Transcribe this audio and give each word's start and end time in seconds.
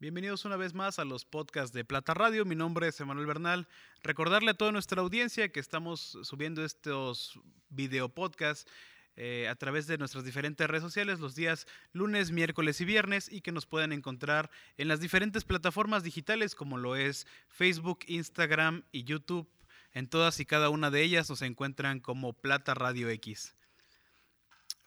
Bienvenidos 0.00 0.44
una 0.44 0.56
vez 0.56 0.74
más 0.74 1.00
a 1.00 1.04
los 1.04 1.24
podcasts 1.24 1.72
de 1.72 1.84
Plata 1.84 2.14
Radio. 2.14 2.44
Mi 2.44 2.54
nombre 2.54 2.86
es 2.86 3.00
Emanuel 3.00 3.26
Bernal. 3.26 3.66
Recordarle 4.04 4.52
a 4.52 4.54
toda 4.54 4.70
nuestra 4.70 5.02
audiencia 5.02 5.48
que 5.48 5.58
estamos 5.58 6.16
subiendo 6.22 6.64
estos 6.64 7.40
video 7.68 8.08
podcasts 8.08 8.70
eh, 9.16 9.48
a 9.48 9.56
través 9.56 9.88
de 9.88 9.98
nuestras 9.98 10.24
diferentes 10.24 10.68
redes 10.68 10.84
sociales 10.84 11.18
los 11.18 11.34
días 11.34 11.66
lunes, 11.92 12.30
miércoles 12.30 12.80
y 12.80 12.84
viernes 12.84 13.28
y 13.28 13.40
que 13.40 13.50
nos 13.50 13.66
pueden 13.66 13.90
encontrar 13.90 14.52
en 14.76 14.86
las 14.86 15.00
diferentes 15.00 15.42
plataformas 15.42 16.04
digitales 16.04 16.54
como 16.54 16.78
lo 16.78 16.94
es 16.94 17.26
Facebook, 17.48 17.98
Instagram 18.06 18.84
y 18.92 19.02
YouTube. 19.02 19.50
En 19.90 20.06
todas 20.06 20.38
y 20.38 20.46
cada 20.46 20.70
una 20.70 20.92
de 20.92 21.02
ellas 21.02 21.28
nos 21.28 21.42
encuentran 21.42 21.98
como 21.98 22.34
Plata 22.34 22.72
Radio 22.74 23.08
X. 23.08 23.56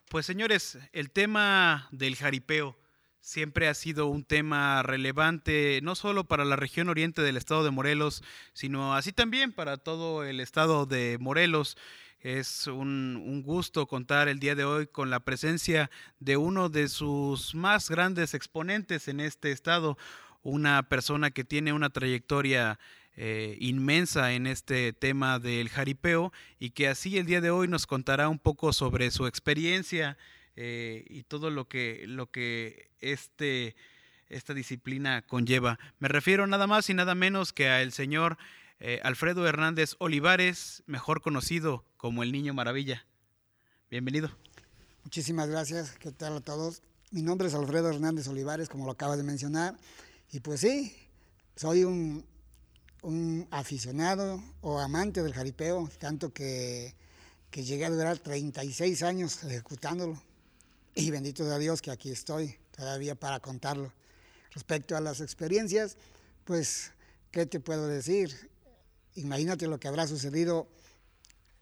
Pues 0.08 0.24
señores, 0.24 0.78
el 0.92 1.10
tema 1.10 1.86
del 1.90 2.16
jaripeo 2.16 2.78
siempre 3.22 3.68
ha 3.68 3.74
sido 3.74 4.08
un 4.08 4.24
tema 4.24 4.82
relevante, 4.82 5.80
no 5.82 5.94
solo 5.94 6.24
para 6.24 6.44
la 6.44 6.56
región 6.56 6.88
oriente 6.88 7.22
del 7.22 7.36
estado 7.36 7.64
de 7.64 7.70
Morelos, 7.70 8.22
sino 8.52 8.94
así 8.94 9.12
también 9.12 9.52
para 9.52 9.78
todo 9.78 10.24
el 10.24 10.40
estado 10.40 10.84
de 10.86 11.16
Morelos. 11.18 11.78
Es 12.20 12.66
un, 12.66 13.42
gusto 13.44 13.86
contar 13.86 14.28
el 14.28 14.38
día 14.38 14.54
de 14.54 14.64
hoy 14.64 14.86
con 14.86 15.08
la 15.08 15.20
presencia 15.20 15.90
de 16.20 16.36
uno 16.36 16.68
de 16.68 16.88
sus 16.88 17.54
más 17.54 17.88
grandes 17.88 18.34
exponentes 18.34 19.08
en 19.08 19.20
este 19.20 19.50
estado, 19.52 19.96
una 20.42 20.82
persona 20.88 21.30
que 21.30 21.44
tiene 21.44 21.72
una 21.72 21.90
trayectoria 21.90 22.78
eh, 23.16 23.56
inmensa 23.60 24.32
en 24.32 24.46
este 24.46 24.92
tema 24.92 25.38
del 25.38 25.68
jaripeo 25.68 26.32
y 26.58 26.70
que 26.70 26.88
así 26.88 27.18
el 27.18 27.26
día 27.26 27.40
de 27.40 27.50
hoy 27.50 27.68
nos 27.68 27.86
contará 27.86 28.28
un 28.28 28.38
poco 28.38 28.72
sobre 28.72 29.10
su 29.10 29.26
experiencia 29.26 30.16
eh, 30.56 31.04
y 31.08 31.22
todo 31.22 31.50
lo 31.50 31.68
que, 31.68 32.04
lo 32.06 32.30
que 32.30 32.90
este, 33.00 33.74
esta 34.28 34.54
disciplina 34.54 35.22
conlleva. 35.22 35.78
Me 35.98 36.08
refiero 36.08 36.46
nada 36.46 36.66
más 36.66 36.88
y 36.90 36.94
nada 36.94 37.14
menos 37.14 37.52
que 37.52 37.68
al 37.68 37.92
señor 37.92 38.38
eh, 38.80 39.00
Alfredo 39.04 39.46
Hernández 39.46 39.94
Olivares, 39.98 40.82
mejor 40.86 41.22
conocido 41.22 41.84
como 41.96 42.22
el 42.22 42.32
Niño 42.32 42.52
Maravilla. 42.54 43.06
Bienvenido. 43.90 44.30
Muchísimas 45.04 45.48
gracias. 45.48 45.92
¿Qué 45.98 46.12
tal 46.12 46.36
a 46.36 46.40
todos? 46.40 46.82
Mi 47.10 47.22
nombre 47.22 47.48
es 47.48 47.54
Alfredo 47.54 47.90
Hernández 47.90 48.26
Olivares, 48.28 48.68
como 48.68 48.86
lo 48.86 48.92
acabas 48.92 49.18
de 49.18 49.24
mencionar. 49.24 49.76
Y 50.32 50.40
pues 50.40 50.60
sí, 50.60 50.96
soy 51.56 51.84
un, 51.84 52.24
un 53.02 53.46
aficionado 53.50 54.42
o 54.62 54.78
amante 54.80 55.22
del 55.22 55.34
jaripeo, 55.34 55.90
tanto 55.98 56.32
que, 56.32 56.94
que 57.50 57.64
llegué 57.64 57.84
a 57.84 57.90
durar 57.90 58.18
36 58.18 59.02
años 59.02 59.44
ejecutándolo. 59.44 60.20
Y 60.94 61.10
bendito 61.10 61.44
sea 61.44 61.58
Dios 61.58 61.80
que 61.80 61.90
aquí 61.90 62.10
estoy 62.10 62.56
todavía 62.76 63.14
para 63.14 63.40
contarlo. 63.40 63.92
Respecto 64.52 64.96
a 64.96 65.00
las 65.00 65.20
experiencias, 65.20 65.96
pues, 66.44 66.92
¿qué 67.30 67.46
te 67.46 67.60
puedo 67.60 67.86
decir? 67.86 68.50
Imagínate 69.14 69.66
lo 69.66 69.80
que 69.80 69.88
habrá 69.88 70.06
sucedido 70.06 70.68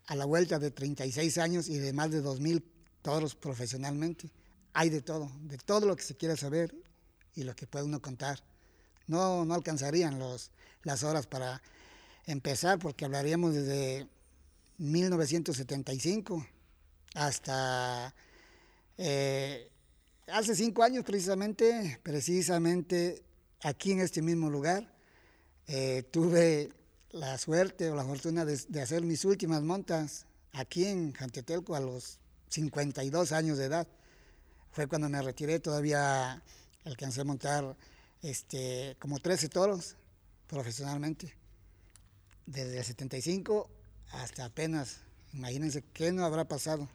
a 0.07 0.17
la 0.17 0.25
vuelta 0.25 0.59
de 0.59 0.73
36 0.73 1.39
años 1.39 1.69
y 1.69 1.79
de 1.79 1.93
más 1.93 2.11
de 2.11 2.23
2.000 2.23 2.63
toros 3.03 3.37
profesionalmente. 3.37 4.31
Hay 4.73 4.91
de 4.91 5.03
todo, 5.03 5.31
de 5.43 5.59
todo 5.59 5.87
lo 5.87 5.95
que 5.95 6.03
se 6.03 6.17
quiera 6.17 6.37
saber 6.37 6.75
y 7.37 7.45
lo 7.45 7.55
que 7.55 7.69
puede 7.69 7.85
uno 7.85 8.03
contar. 8.03 8.43
No, 9.07 9.45
no 9.45 9.55
alcanzarían 9.55 10.19
los, 10.19 10.51
las 10.83 11.05
horas 11.05 11.27
para 11.29 11.63
empezar 12.27 12.79
porque 12.81 13.05
hablaríamos 13.05 13.55
desde 13.55 14.09
1975 14.79 16.47
hasta 17.15 18.15
eh, 19.03 19.71
hace 20.27 20.55
cinco 20.55 20.83
años 20.83 21.07
precisamente, 21.07 21.99
precisamente 22.03 23.25
aquí 23.63 23.93
en 23.93 24.01
este 24.01 24.21
mismo 24.21 24.51
lugar, 24.51 24.95
eh, 25.69 26.03
tuve 26.11 26.71
la 27.13 27.39
suerte 27.39 27.89
o 27.89 27.95
la 27.95 28.05
fortuna 28.05 28.45
de, 28.45 28.83
hacer 28.83 29.03
mis 29.03 29.25
últimas 29.25 29.63
montas 29.63 30.27
aquí 30.53 30.85
en 30.85 31.15
Jantetelco 31.15 31.75
a 31.75 31.81
los 31.81 32.19
52 32.51 33.33
años 33.33 33.57
de 33.57 33.65
edad. 33.65 33.89
Fue 34.71 34.87
cuando 34.87 35.09
me 35.09 35.23
retiré, 35.23 35.61
todavía 35.61 36.43
alcancé 36.85 37.23
a 37.23 37.25
montar 37.25 37.75
este, 38.21 38.99
como 38.99 39.19
13 39.19 39.49
toros 39.49 39.97
profesionalmente. 40.47 41.35
Desde 42.45 42.77
el 42.77 42.85
75 42.85 43.67
hasta 44.11 44.45
apenas, 44.45 44.99
imagínense 45.33 45.85
qué 45.95 46.13
no 46.13 46.27
habrá 46.27 46.47
pasado 46.47 46.87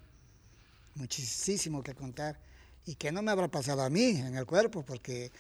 muchísimo 0.95 1.83
que 1.83 1.94
contar 1.94 2.39
y 2.85 2.95
que 2.95 3.11
no 3.11 3.22
me 3.22 3.31
habrá 3.31 3.47
pasado 3.47 3.81
a 3.81 3.89
mí 3.89 4.09
en 4.17 4.35
el 4.35 4.45
cuerpo, 4.45 4.83
porque 4.83 5.31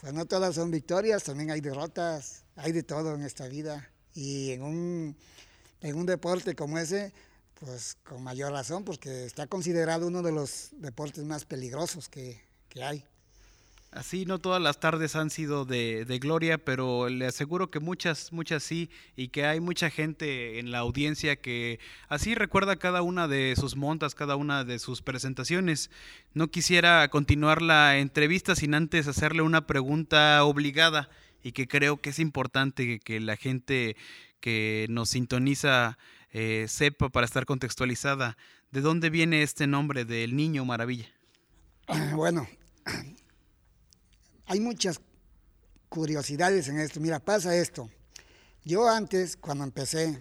pues 0.00 0.12
no 0.12 0.26
todas 0.26 0.54
son 0.54 0.70
victorias, 0.70 1.24
también 1.24 1.50
hay 1.50 1.60
derrotas, 1.60 2.44
hay 2.56 2.72
de 2.72 2.82
todo 2.82 3.14
en 3.14 3.22
esta 3.22 3.48
vida. 3.48 3.90
Y 4.14 4.52
en 4.52 4.62
un, 4.62 5.16
en 5.80 5.96
un 5.96 6.06
deporte 6.06 6.54
como 6.54 6.78
ese, 6.78 7.12
pues 7.54 7.96
con 8.04 8.22
mayor 8.22 8.52
razón, 8.52 8.84
porque 8.84 9.24
está 9.26 9.46
considerado 9.46 10.06
uno 10.06 10.22
de 10.22 10.32
los 10.32 10.70
deportes 10.72 11.24
más 11.24 11.44
peligrosos 11.44 12.08
que, 12.08 12.40
que 12.68 12.82
hay. 12.82 13.04
Así 13.90 14.26
no 14.26 14.38
todas 14.38 14.60
las 14.60 14.80
tardes 14.80 15.16
han 15.16 15.30
sido 15.30 15.64
de, 15.64 16.04
gloria, 16.20 16.58
pero 16.58 17.08
le 17.08 17.26
aseguro 17.26 17.70
que 17.70 17.80
muchas, 17.80 18.32
muchas 18.32 18.62
sí, 18.62 18.90
y 19.16 19.28
que 19.28 19.46
hay 19.46 19.60
mucha 19.60 19.88
gente 19.88 20.58
en 20.58 20.70
la 20.70 20.80
audiencia 20.80 21.36
que 21.36 21.80
así 22.08 22.34
recuerda 22.34 22.76
cada 22.76 23.00
una 23.00 23.28
de 23.28 23.54
sus 23.56 23.76
montas, 23.76 24.14
cada 24.14 24.36
una 24.36 24.64
de 24.64 24.78
sus 24.78 25.00
presentaciones. 25.00 25.90
No 26.34 26.48
quisiera 26.48 27.08
continuar 27.08 27.62
la 27.62 27.96
entrevista 27.98 28.54
sin 28.54 28.74
antes 28.74 29.08
hacerle 29.08 29.40
una 29.40 29.66
pregunta 29.66 30.44
obligada 30.44 31.08
y 31.42 31.52
que 31.52 31.66
creo 31.66 31.96
que 31.96 32.10
es 32.10 32.18
importante 32.18 33.00
que 33.00 33.20
la 33.20 33.36
gente 33.36 33.96
que 34.40 34.86
nos 34.90 35.10
sintoniza 35.10 35.96
eh, 36.30 36.66
sepa 36.68 37.08
para 37.08 37.24
estar 37.24 37.46
contextualizada. 37.46 38.36
¿De 38.70 38.82
dónde 38.82 39.08
viene 39.08 39.42
este 39.42 39.66
nombre 39.66 40.04
del 40.04 40.36
Niño 40.36 40.66
Maravilla? 40.66 41.08
Bueno, 42.14 42.46
hay 44.48 44.60
muchas 44.60 45.00
curiosidades 45.90 46.68
en 46.68 46.80
esto. 46.80 47.00
Mira, 47.00 47.20
pasa 47.20 47.54
esto. 47.54 47.88
Yo 48.64 48.88
antes, 48.88 49.36
cuando 49.36 49.62
empecé, 49.62 50.18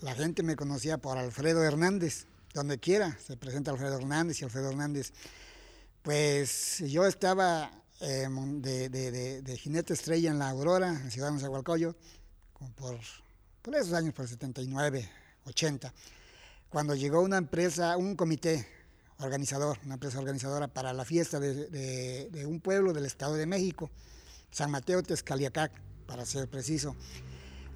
la 0.00 0.14
gente 0.14 0.42
me 0.42 0.56
conocía 0.56 0.98
por 0.98 1.16
Alfredo 1.16 1.62
Hernández, 1.62 2.26
donde 2.54 2.78
quiera 2.78 3.16
se 3.24 3.36
presenta 3.36 3.70
Alfredo 3.70 3.96
Hernández 3.96 4.40
y 4.40 4.44
Alfredo 4.44 4.70
Hernández. 4.70 5.12
Pues 6.02 6.78
yo 6.86 7.06
estaba 7.06 7.70
em, 8.00 8.60
de, 8.60 9.58
jinete 9.60 9.94
estrella 9.94 10.30
en 10.30 10.40
la 10.40 10.50
Aurora, 10.50 10.88
en 10.90 11.10
Ciudad 11.12 11.32
de 11.32 11.38
Zagualcoyo, 11.38 11.94
por, 12.74 12.98
por 13.62 13.74
esos 13.76 13.92
años, 13.92 14.12
por 14.12 14.24
el 14.24 14.30
79, 14.30 15.08
80, 15.44 15.94
cuando 16.68 16.96
llegó 16.96 17.20
una 17.20 17.38
empresa, 17.38 17.96
un 17.96 18.16
comité 18.16 18.66
organizador, 19.20 19.78
una 19.84 19.94
empresa 19.94 20.18
organizadora 20.18 20.68
para 20.68 20.92
la 20.92 21.04
fiesta 21.04 21.40
de, 21.40 22.44
un 22.46 22.60
pueblo 22.60 22.92
del 22.92 23.06
Estado 23.06 23.34
de 23.34 23.46
México, 23.46 23.90
San 24.50 24.70
Mateo 24.70 25.02
Tezcaliacac, 25.02 25.72
para 26.06 26.24
ser 26.24 26.48
preciso. 26.48 26.94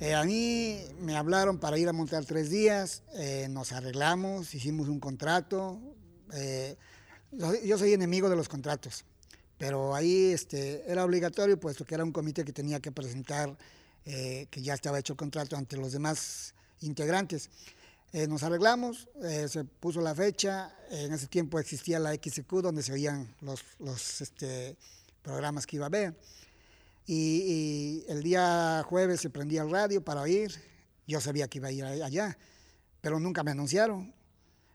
Eh, 0.00 0.14
a 0.14 0.25
mí 0.25 0.80
me 1.00 1.16
hablaron 1.16 1.58
para 1.58 1.78
ir 1.78 1.88
a 1.88 1.92
montar 1.92 2.25
tres 2.25 2.50
días, 2.50 3.03
eh, 3.14 3.47
nos 3.50 3.72
arreglamos, 3.72 4.54
hicimos 4.54 4.88
un 4.88 5.00
contrato. 5.00 5.78
Eh, 6.32 6.76
yo, 7.32 7.78
soy 7.78 7.92
enemigo 7.92 8.28
de 8.28 8.36
los 8.36 8.48
contratos, 8.48 9.04
pero 9.59 9.94
ahí 9.94 10.32
este, 10.32 10.91
era 10.91 11.04
obligatorio, 11.04 11.59
puesto 11.59 11.84
que 11.84 11.94
era 11.94 12.04
un 12.04 12.12
comité 12.12 12.44
que 12.44 12.53
tenía 12.53 12.80
que 12.80 12.92
presentar 12.92 13.56
que 14.04 14.48
ya 14.60 14.74
estaba 14.74 14.98
hecho 14.98 15.12
el 15.12 15.16
contrato 15.16 15.56
ante 15.56 15.77
los 15.77 15.92
demás 15.92 16.54
integrantes. 16.80 17.48
Eh, 18.14 18.26
nos 18.26 18.42
arreglamos, 18.42 19.09
eh, 19.22 19.48
se 19.48 19.64
puso 19.64 20.03
la 20.03 20.14
fecha, 20.14 20.76
en 20.91 21.14
ese 21.14 21.28
tiempo 21.28 21.59
existía 21.59 21.98
la 21.98 22.12
XQ 22.12 22.60
donde 22.60 22.82
se 22.82 22.92
oían 22.92 23.34
los, 23.41 23.64
los 23.78 24.20
este, 24.20 24.76
programas 25.22 25.66
que 25.66 25.76
iba 25.76 25.86
a 25.86 25.88
ver. 25.88 26.14
Y, 27.06 28.04
el 28.09 28.22
día 28.22 28.84
jueves 28.86 29.22
se 29.22 29.30
prendía 29.30 29.62
el 29.62 29.70
radio 29.70 30.04
para 30.04 30.20
oír, 30.20 30.53
yo 31.06 31.22
sabía 31.22 31.48
que 31.48 31.56
iba 31.56 31.68
a 31.68 31.72
ir 31.72 31.84
allá, 31.84 32.36
pero 33.00 33.18
nunca 33.18 33.42
me 33.42 33.53
anunciaron. 33.53 34.12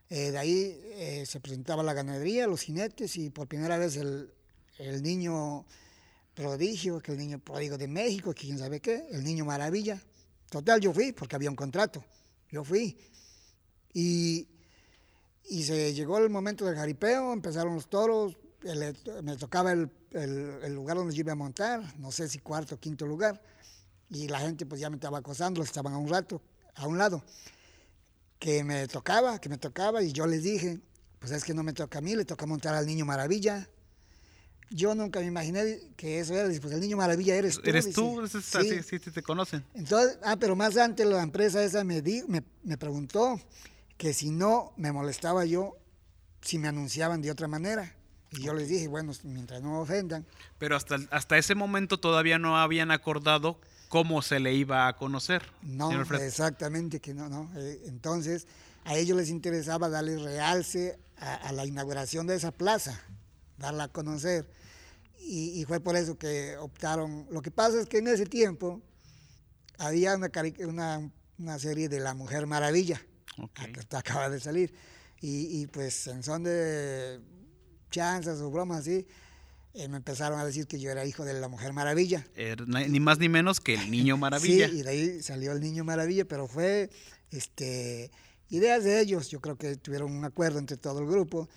Eh, 0.10 0.32
de 0.32 0.38
ahí 0.40 1.24
se 1.26 1.40
presentaba 1.40 1.84
la 1.84 1.94
ganadería, 1.94 2.48
los 2.48 2.62
jinetes 2.62 3.18
y 3.18 3.30
por 3.30 3.48
primera 3.48 3.78
vez 3.78 3.98
el, 3.98 4.32
el 4.80 5.04
niño 5.04 5.64
prodigio, 6.34 7.00
que 7.02 7.12
el 7.12 7.20
niño 7.20 7.38
pródigo 7.38 7.78
de 7.78 7.88
México, 7.88 8.34
que 8.34 8.48
quién 8.48 8.58
sabe 8.58 8.80
qué, 8.80 9.06
el 9.12 9.24
niño 9.24 9.46
maravilla. 9.46 10.02
Total, 10.50 10.82
yo 10.82 10.92
fui 10.92 11.12
porque 11.12 11.36
había 11.36 11.52
un 11.52 11.56
contrato. 11.56 12.04
Yo 12.50 12.64
fui. 12.64 12.98
Y, 13.94 14.48
y 15.50 15.64
se 15.64 15.94
llegó 15.94 16.18
el 16.18 16.30
momento 16.30 16.66
del 16.66 16.76
jaripeo, 16.76 17.34
empezaron 17.34 17.76
los 17.76 17.90
toros, 17.90 18.38
me 19.24 19.38
tocaba 19.38 19.72
el, 19.72 19.90
el, 20.12 20.74
lugar 20.74 20.98
donde 20.98 21.14
yo 21.16 21.22
iba 21.22 21.34
a 21.34 21.36
montar, 21.36 21.82
no 22.00 22.12
sé 22.12 22.28
si 22.28 22.40
cuarto 22.40 22.76
o 22.76 22.80
quinto 22.80 23.06
lugar, 23.06 23.42
y 24.10 24.28
la 24.28 24.40
gente 24.40 24.66
pues 24.66 24.82
ya 24.82 24.90
me 24.90 24.96
estaba 24.96 25.20
acosando, 25.20 25.62
estaban 25.62 25.94
a 25.94 25.98
un 25.98 26.10
rato, 26.10 26.42
a 26.76 26.88
un 26.88 26.98
lado, 26.98 27.24
que 28.40 28.64
me 28.64 28.88
tocaba, 28.88 29.40
que 29.40 29.50
me 29.50 29.58
tocaba, 29.58 30.04
y 30.04 30.12
yo 30.12 30.28
les 30.28 30.44
dije, 30.44 30.80
pues 31.20 31.32
es 31.32 31.44
que 31.44 31.54
no 31.54 31.64
me 31.64 31.74
toca 31.74 32.00
a 32.00 32.02
mí, 32.02 32.16
le 32.16 32.26
toca 32.26 32.46
montar 32.46 32.76
al 32.76 32.86
niño 32.86 33.06
maravilla. 33.06 33.68
yo 34.70 34.94
nunca 34.96 35.20
me 35.20 35.28
imaginé 35.28 35.80
que 35.96 36.20
eso 36.20 36.34
era, 36.34 36.48
pues 36.60 36.74
el 36.74 36.82
niño 36.82 36.98
maravilla 36.98 37.36
eres 37.36 37.56
tú. 37.56 37.70
Eres 37.70 37.92
tú, 37.92 38.28
sí. 38.28 38.82
sí, 38.84 39.00
sí, 39.00 39.12
te 39.12 39.24
conocen. 39.24 39.64
Entonces, 39.74 40.20
ah, 40.24 40.38
pero 40.38 40.56
más 40.56 40.78
antes 40.78 41.06
la 41.08 41.24
empresa 41.24 41.64
esa 41.64 41.84
me, 41.84 42.02
di, 42.02 42.24
me, 42.28 42.44
me 42.64 42.78
preguntó 42.78 43.40
que 43.98 44.14
si 44.14 44.30
no 44.30 44.74
me 44.78 44.92
molestaba 44.92 45.46
yo, 45.46 45.78
si 46.42 46.60
me 46.60 46.68
anunciaban 46.68 47.22
de 47.22 47.32
otra 47.32 47.48
manera. 47.48 47.94
Y 48.32 48.42
yo 48.42 48.54
les 48.54 48.68
dije, 48.68 48.88
bueno, 48.88 49.14
mientras 49.24 49.62
no 49.62 49.72
me 49.72 49.78
ofendan. 49.78 50.26
Pero 50.60 50.76
hasta, 50.76 50.98
hasta 51.12 51.38
ese 51.38 51.56
momento 51.56 52.00
todavía 52.00 52.38
no 52.38 52.58
habían 52.58 52.92
acordado 52.92 53.60
cómo 53.90 54.22
se 54.22 54.40
le 54.40 54.54
iba 54.54 54.88
a 54.88 54.96
conocer. 54.96 55.44
No, 55.62 55.92
exactamente 56.02 57.00
que 57.00 57.14
no, 57.14 57.30
no. 57.30 57.50
Eh, 57.56 57.84
entonces, 57.86 58.48
a 58.84 58.96
ellos 58.96 59.18
les 59.18 59.30
interesaba 59.30 59.90
darle 59.90 60.18
realce 60.18 61.00
a, 61.18 61.52
la 61.52 61.66
inauguración 61.66 62.28
de 62.28 62.36
esa 62.36 62.52
plaza, 62.52 63.02
darla 63.58 63.86
a 63.86 63.88
conocer. 63.88 64.50
Y, 65.20 65.66
fue 65.66 65.80
por 65.82 65.98
eso 65.98 66.18
que 66.18 66.56
optaron. 66.58 67.28
Lo 67.32 67.42
que 67.42 67.52
pasa 67.52 67.82
es 67.82 67.88
que 67.88 67.98
en 67.98 68.08
ese 68.08 68.26
tiempo 68.26 68.82
había 69.78 70.16
una, 70.16 70.32
una, 70.66 71.12
una 71.38 71.60
serie 71.60 71.90
de 71.90 72.00
La 72.00 72.14
Mujer 72.14 72.48
Maravilla, 72.48 73.02
que 73.54 73.96
acaba 73.96 74.30
de 74.30 74.40
salir. 74.40 74.74
Y, 75.22 75.62
y, 75.62 75.68
pues 75.68 76.08
en 76.08 76.24
son 76.24 76.44
de 76.44 77.20
chanzas 77.90 78.40
o 78.42 78.52
bromas 78.52 78.80
así, 78.80 79.08
eh, 79.74 79.88
me 79.88 79.98
empezaron 79.98 80.40
a 80.40 80.46
decir 80.46 80.68
que 80.68 80.80
yo 80.80 80.90
era 80.92 81.06
hijo 81.06 81.24
de 81.24 81.34
la 81.34 81.48
Mujer 81.48 81.74
Maravilla. 81.74 82.26
ni 82.68 83.00
más 83.00 83.20
ni 83.20 83.30
menos 83.30 83.60
que 83.60 83.76
el 83.76 83.92
Niño 83.92 84.18
Maravilla. 84.18 84.70
sí, 84.70 84.80
y 84.80 84.82
de 84.84 84.90
ahí 84.90 85.22
salió 85.22 85.52
el 85.52 85.60
Niño 85.60 85.84
Maravilla, 85.84 86.26
pero 86.26 86.48
fue 86.48 86.90
este, 87.32 88.12
ideas 88.50 88.84
de 88.84 89.00
ellos. 89.00 89.30
Yo 89.30 89.40
creo 89.40 89.58
que 89.58 89.76
tuvieron 89.78 90.12
un 90.12 90.26
acuerdo 90.26 90.60
entre 90.60 90.78
todo 90.78 91.00
el 91.00 91.08
grupo 91.08 91.48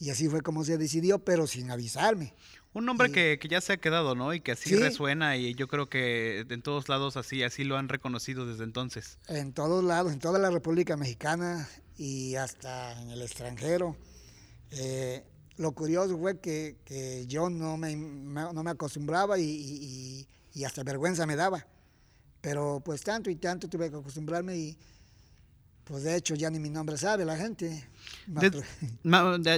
y 0.00 0.10
así 0.10 0.28
fue 0.28 0.42
como 0.42 0.64
se 0.64 0.78
decidió, 0.78 1.18
pero 1.18 1.46
sin 1.46 1.70
avisarme. 1.70 2.34
Un 2.74 2.84
nombre 2.84 3.10
que, 3.10 3.38
ya 3.48 3.60
se 3.60 3.72
ha 3.72 3.76
quedado, 3.78 4.14
¿no? 4.14 4.34
Y 4.34 4.40
que 4.40 4.52
así 4.52 4.76
resuena 4.76 5.36
y 5.36 5.54
yo 5.54 5.68
creo 5.68 5.88
que 5.88 6.46
en 6.48 6.62
todos 6.62 6.88
lados 6.88 7.16
así, 7.16 7.42
así 7.42 7.64
lo 7.64 7.76
han 7.76 7.88
reconocido 7.88 8.46
desde 8.46 8.64
entonces. 8.64 9.18
En 9.26 9.52
todos 9.52 9.82
lados, 9.82 10.12
en 10.12 10.18
toda 10.18 10.38
la 10.38 10.50
República 10.50 10.96
Mexicana 10.96 11.68
y 11.96 12.36
hasta 12.36 13.00
en 13.00 13.10
el 13.10 13.22
extranjero. 13.22 13.96
Eh, 14.70 15.24
lo 15.56 15.72
curioso 15.72 16.16
fue 16.18 16.38
que, 16.38 17.24
yo 17.26 17.50
no 17.50 17.76
me, 17.76 17.96
no 17.96 18.62
me 18.62 18.70
acostumbraba 18.70 19.38
y, 19.38 20.26
hasta 20.64 20.82
vergüenza 20.84 21.26
me 21.26 21.36
daba. 21.36 21.66
Pero 22.40 22.80
pues 22.84 23.02
tanto 23.02 23.30
y 23.30 23.36
tanto 23.36 23.68
tuve 23.68 23.90
que 23.90 23.96
acostumbrarme 23.96 24.56
y 24.56 24.78
pues 25.88 26.02
de 26.02 26.16
hecho 26.16 26.34
ya 26.34 26.50
ni 26.50 26.58
mi 26.58 26.68
nombre 26.68 26.98
sabe 26.98 27.24
la 27.24 27.36
gente. 27.36 27.88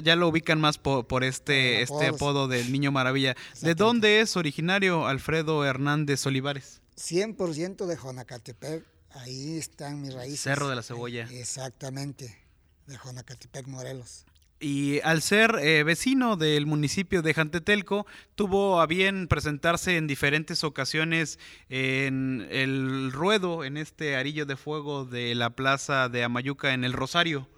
ya, 0.03 0.17
lo 0.17 0.29
ubican 0.29 0.61
más 0.61 0.79
por, 0.79 1.25
este, 1.25 1.82
este 1.82 2.06
apodo 2.06 2.47
del 2.47 2.71
Niño 2.71 2.93
Maravilla. 2.93 3.37
¿De 3.61 3.75
dónde 3.75 4.21
es 4.21 4.37
originario 4.37 5.06
Alfredo 5.06 5.65
Hernández 5.65 6.25
Olivares? 6.27 6.81
100% 6.97 7.87
de 7.87 7.97
Jonacatepec. 7.97 8.85
Ahí 9.12 9.59
están 9.59 10.00
mis 10.00 10.15
raíces. 10.15 10.41
Cerro 10.41 10.69
de 10.69 10.77
la 10.77 10.82
Cebolla. 10.82 11.29
Exactamente, 11.32 12.38
de 12.87 12.97
Jonacatepec, 12.97 13.67
Morelos. 13.67 14.25
Y 14.62 15.01
al 15.01 15.23
ser 15.23 15.57
eh, 15.59 15.83
vecino 15.85 16.37
del 16.37 16.67
municipio 16.67 17.23
de 17.23 17.33
Jantetelco, 17.33 18.07
tuvo 18.35 18.83
a 18.83 18.87
bien 18.87 19.27
presentarse 19.27 19.97
en 19.97 20.07
diferentes 20.07 20.65
ocasiones 20.65 21.39
en 21.71 22.47
el 22.51 23.11
ruedo, 23.11 23.65
en 23.65 23.79
este 23.79 24.17
arillo 24.17 24.45
de 24.45 24.59
fuego 24.59 25.07
de 25.07 25.35
la 25.35 25.49
plaza 25.49 26.11
de 26.11 26.25
Amayuca 26.25 26.75
en 26.75 26.85
el 26.85 26.93
Rosario. 26.93 27.49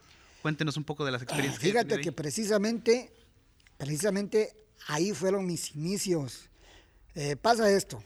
Cuéntenos 0.42 0.76
un 0.76 0.84
poco 0.84 1.04
de 1.04 1.10
las 1.10 1.22
experiencias. 1.22 1.60
fíjate 1.60 2.00
que, 2.00 2.12
precisamente, 2.12 3.12
precisamente 3.78 4.54
ahí 4.86 5.10
fueron 5.10 5.44
mis 5.44 5.74
inicios. 5.74 6.50
Eh, 7.16 7.34
pasa 7.34 7.68
esto. 7.68 8.00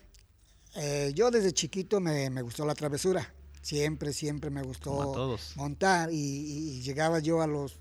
Eh, 0.74 1.12
yo 1.14 1.30
desde 1.30 1.52
chiquito 1.52 2.00
me, 2.00 2.30
gustó 2.40 2.64
la 2.64 2.74
travesura. 2.74 3.30
Siempre, 3.60 4.14
siempre 4.14 4.48
me 4.48 4.62
gustó 4.62 5.38
montar 5.56 6.08
y 6.12 6.80
llegaba 6.82 7.18
yo 7.18 7.42
a 7.42 7.46
los 7.46 7.78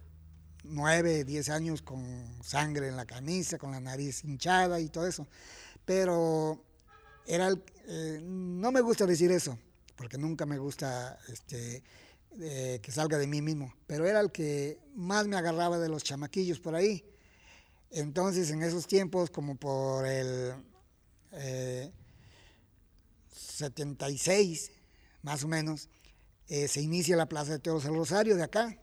nueve, 0.67 1.23
diez 1.23 1.49
años 1.49 1.81
con 1.81 2.03
sangre 2.43 2.87
en 2.87 2.95
la 2.95 3.05
camisa, 3.05 3.57
con 3.57 3.71
la 3.71 3.79
nariz 3.79 4.23
hinchada 4.23 4.79
y 4.79 4.89
todo 4.89 5.07
eso. 5.07 5.27
Pero 5.85 6.63
era 7.25 7.49
eh, 7.87 8.19
no 8.23 8.71
me 8.71 8.81
gusta 8.81 9.05
decir 9.05 9.31
eso, 9.31 9.57
porque 9.95 10.17
nunca 10.17 10.45
me 10.45 10.57
gusta 10.57 11.17
este, 11.27 11.83
que 12.37 12.91
salga 12.91 13.17
de 13.17 13.27
mí 13.27 13.41
mismo, 13.41 13.73
pero 13.87 14.05
era 14.05 14.19
el 14.19 14.31
que 14.31 14.79
más 14.93 15.27
me 15.27 15.37
agarraba 15.37 15.79
de 15.79 15.89
los 15.89 16.03
chamaquillos 16.03 16.59
por 16.59 16.75
ahí. 16.75 17.05
Entonces, 17.91 18.51
en 18.51 18.61
esos 18.61 18.87
tiempos, 18.87 19.29
como 19.29 19.55
por 19.55 20.05
el 20.05 20.53
76, 23.29 24.67
eh, 24.67 24.71
más 25.21 25.43
o 25.43 25.47
menos, 25.47 25.89
eh, 26.47 26.67
se 26.67 26.81
inicia 26.81 27.15
la 27.15 27.27
Plaza 27.27 27.53
de 27.53 27.59
Toros 27.59 27.83
del 27.83 27.95
Rosario 27.95 28.35
de 28.35 28.43
acá 28.43 28.77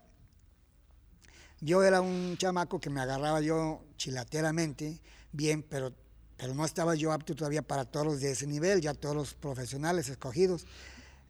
yo 1.63 1.81
era 1.81 2.01
un 2.01 2.35
chamaco 2.37 2.79
que 2.79 2.89
me 2.89 2.99
agarraba 2.99 3.39
yo 3.39 3.81
chilateramente, 3.95 4.99
bien, 5.31 5.63
pero, 5.63 5.93
pero 6.35 6.53
no 6.53 6.65
estaba 6.65 6.93
yo 6.93 7.13
apto 7.13 7.35
todavía 7.35 7.61
para 7.61 7.85
toros 7.85 8.19
de 8.19 8.31
ese 8.31 8.47
nivel, 8.47 8.81
ya 8.81 8.93
todos 8.93 9.15
los 9.15 9.33
profesionales 9.33 10.09
escogidos. 10.09 10.65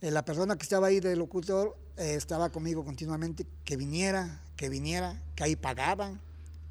Eh, 0.01 0.09
la 0.09 0.25
persona 0.25 0.57
que 0.57 0.63
estaba 0.63 0.88
ahí 0.88 1.00
de 1.00 1.15
locutor 1.15 1.77
eh, 1.97 2.15
estaba 2.15 2.50
conmigo 2.50 2.83
continuamente, 2.83 3.45
que 3.63 3.77
viniera, 3.77 4.41
que 4.56 4.69
viniera, 4.69 5.21
que 5.35 5.44
ahí 5.44 5.56
pagaban, 5.56 6.19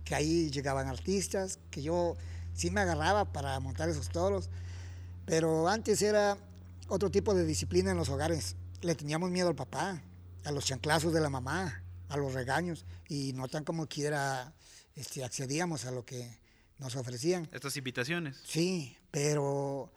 que 0.04 0.16
ahí 0.16 0.50
llegaban 0.50 0.88
artistas, 0.88 1.60
que 1.70 1.82
yo 1.82 2.16
sí 2.54 2.68
me 2.72 2.80
agarraba 2.80 3.32
para 3.32 3.60
montar 3.60 3.88
esos 3.88 4.08
toros, 4.08 4.50
pero 5.24 5.68
antes 5.68 6.02
era 6.02 6.36
otro 6.88 7.12
tipo 7.12 7.32
de 7.32 7.46
disciplina 7.46 7.92
en 7.92 7.96
los 7.96 8.08
hogares. 8.08 8.56
Le 8.80 8.96
teníamos 8.96 9.30
miedo 9.30 9.48
al 9.48 9.54
papá, 9.54 10.02
a 10.44 10.50
los 10.50 10.64
chanclazos 10.64 11.12
de 11.12 11.20
la 11.20 11.30
mamá, 11.30 11.81
a 12.12 12.16
los 12.16 12.34
regaños 12.34 12.84
y 13.08 13.32
no 13.32 13.48
tan 13.48 13.64
como 13.64 13.86
quiera 13.86 14.54
este, 14.94 15.24
accedíamos 15.24 15.84
a 15.86 15.90
lo 15.90 16.04
que 16.04 16.38
nos 16.78 16.96
ofrecían. 16.96 17.48
Estas 17.52 17.76
invitaciones. 17.76 18.40
Sí, 18.44 18.96
pero 19.10 19.90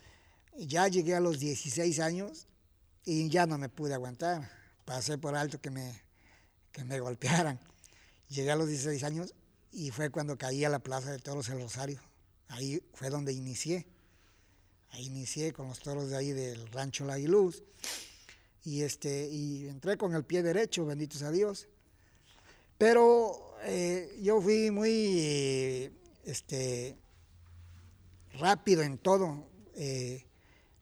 ya 0.58 0.88
llegué 0.88 1.16
a 1.16 1.20
los 1.20 1.40
16 1.40 2.00
años 2.00 2.48
y 3.04 3.30
ya 3.30 3.46
no 3.46 3.58
me 3.58 3.70
pude 3.70 3.94
aguantar. 3.94 4.50
Pasé 4.86 5.18
por 5.18 5.36
alto 5.36 5.60
que 5.60 5.72
me, 5.72 6.02
que 6.72 6.84
me 6.84 7.00
golpearan. 7.00 7.60
Llegué 8.30 8.52
a 8.52 8.56
los 8.56 8.68
16 8.68 9.04
años 9.04 9.34
y 9.72 9.92
fue 9.92 10.10
cuando 10.10 10.38
caí 10.38 10.64
a 10.64 10.70
la 10.70 10.80
Plaza 10.80 11.12
de 11.12 11.20
Toros 11.20 11.50
el 11.50 11.60
Rosario. 11.60 12.00
Ahí 12.48 12.82
fue 12.94 13.10
donde 13.10 13.34
inicié. 13.34 13.88
Ahí 14.92 15.08
inicié 15.08 15.52
con 15.52 15.68
los 15.68 15.80
toros 15.80 16.10
de 16.10 16.16
ahí 16.16 16.32
del 16.32 16.68
rancho 16.72 17.06
La 17.06 17.18
Luz. 17.18 17.64
Y, 18.64 18.82
este, 18.82 19.28
y 19.30 19.68
entré 19.68 19.98
con 19.98 20.16
el 20.16 20.24
pie 20.24 20.42
derecho, 20.42 20.86
benditos 20.86 21.22
a 21.22 21.32
Dios. 21.32 21.68
Pero 22.78 23.56
eh, 23.64 24.18
yo 24.22 24.42
fui 24.42 24.70
muy 24.72 25.92
este, 26.26 26.98
rápido 28.40 28.84
en 28.84 28.98
todo. 28.98 29.48
Eh, 29.76 30.26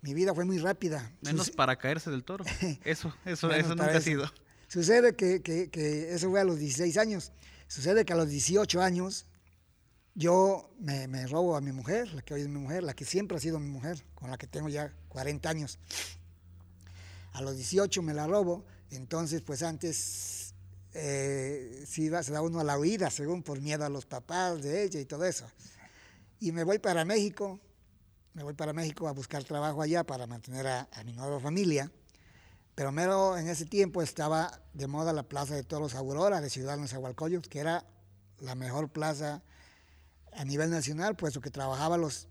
mi 0.01 0.13
vida 0.13 0.33
fue 0.33 0.45
muy 0.45 0.57
rápida. 0.57 1.11
Menos 1.21 1.51
para 1.51 1.77
caerse 1.77 2.11
del 2.11 2.23
toro. 2.23 2.43
Eso, 2.83 3.15
eso, 3.25 3.51
eso 3.51 3.69
nunca 3.69 3.97
ha 3.97 4.01
sido. 4.01 4.29
Sucede 4.67 5.15
que, 5.15 5.41
que, 5.41 6.13
eso 6.13 6.31
fue 6.31 6.41
a 6.41 6.43
los 6.43 6.57
16 6.57 6.97
años. 6.97 7.31
Sucede 7.67 8.05
que 8.05 8.13
a 8.13 8.15
los 8.15 8.27
18 8.27 8.81
años 8.81 9.27
yo 10.15 10.73
me, 10.79 11.07
me, 11.07 11.27
robo 11.27 11.55
a 11.55 11.61
mi 11.61 11.71
mujer, 11.71 12.11
la 12.13 12.23
que 12.23 12.33
hoy 12.33 12.41
es 12.41 12.47
mi 12.47 12.59
mujer, 12.59 12.81
la 12.81 12.95
que 12.95 13.05
siempre 13.05 13.37
ha 13.37 13.39
sido 13.39 13.59
mi 13.59 13.69
mujer, 13.69 14.03
con 14.15 14.31
la 14.31 14.37
que 14.37 14.47
tengo 14.47 14.69
ya 14.69 14.91
40 15.09 15.47
años. 15.47 15.77
A 17.33 17.41
los 17.41 17.55
18 17.55 18.01
me 18.01 18.15
la 18.15 18.25
robo, 18.25 18.65
entonces 18.89 19.41
pues 19.43 19.61
antes 19.61 20.42
eh, 20.93 21.83
si 21.87 22.09
se 22.09 22.31
da 22.31 22.41
uno 22.41 22.59
a 22.59 22.63
la 22.63 22.77
huida, 22.77 23.09
según 23.09 23.41
por 23.41 23.59
miedo 23.61 23.83
a 23.85 23.89
los 23.89 24.05
papás 24.05 24.61
de 24.61 24.83
ella 24.83 24.99
y 24.99 25.05
todo 25.05 25.25
eso. 25.25 25.45
Y 26.39 26.51
me 26.51 26.63
voy 26.63 26.77
para 26.77 27.03
México, 27.05 27.59
me 28.33 28.43
voy 28.43 28.53
para 28.53 28.73
México 28.73 29.07
a 29.07 29.11
buscar 29.11 29.43
trabajo 29.43 29.81
allá 29.81 30.03
para 30.03 30.27
mantener 30.27 30.67
a, 30.67 30.87
mi 31.05 31.13
nueva 31.13 31.39
familia. 31.39 31.91
Pero 32.75 32.91
mero 32.91 33.37
en 33.37 33.47
ese 33.47 33.65
tiempo 33.65 34.01
estaba 34.01 34.61
de 34.73 34.87
moda 34.87 35.13
la 35.13 35.23
Plaza 35.23 35.55
de 35.55 35.63
Toros 35.63 35.95
Aurora 35.95 36.41
de 36.41 36.49
Ciudad 36.49 36.77
Nezahualcóyotl, 36.77 37.49
que 37.49 37.59
era 37.59 37.85
la 38.39 38.55
mejor 38.55 38.89
plaza 38.89 39.43
a 40.33 40.43
nivel 40.43 40.71
nacional, 40.71 41.15
puesto 41.15 41.39
que 41.39 41.51
trabajaba 41.51 41.97
los, 41.97 42.27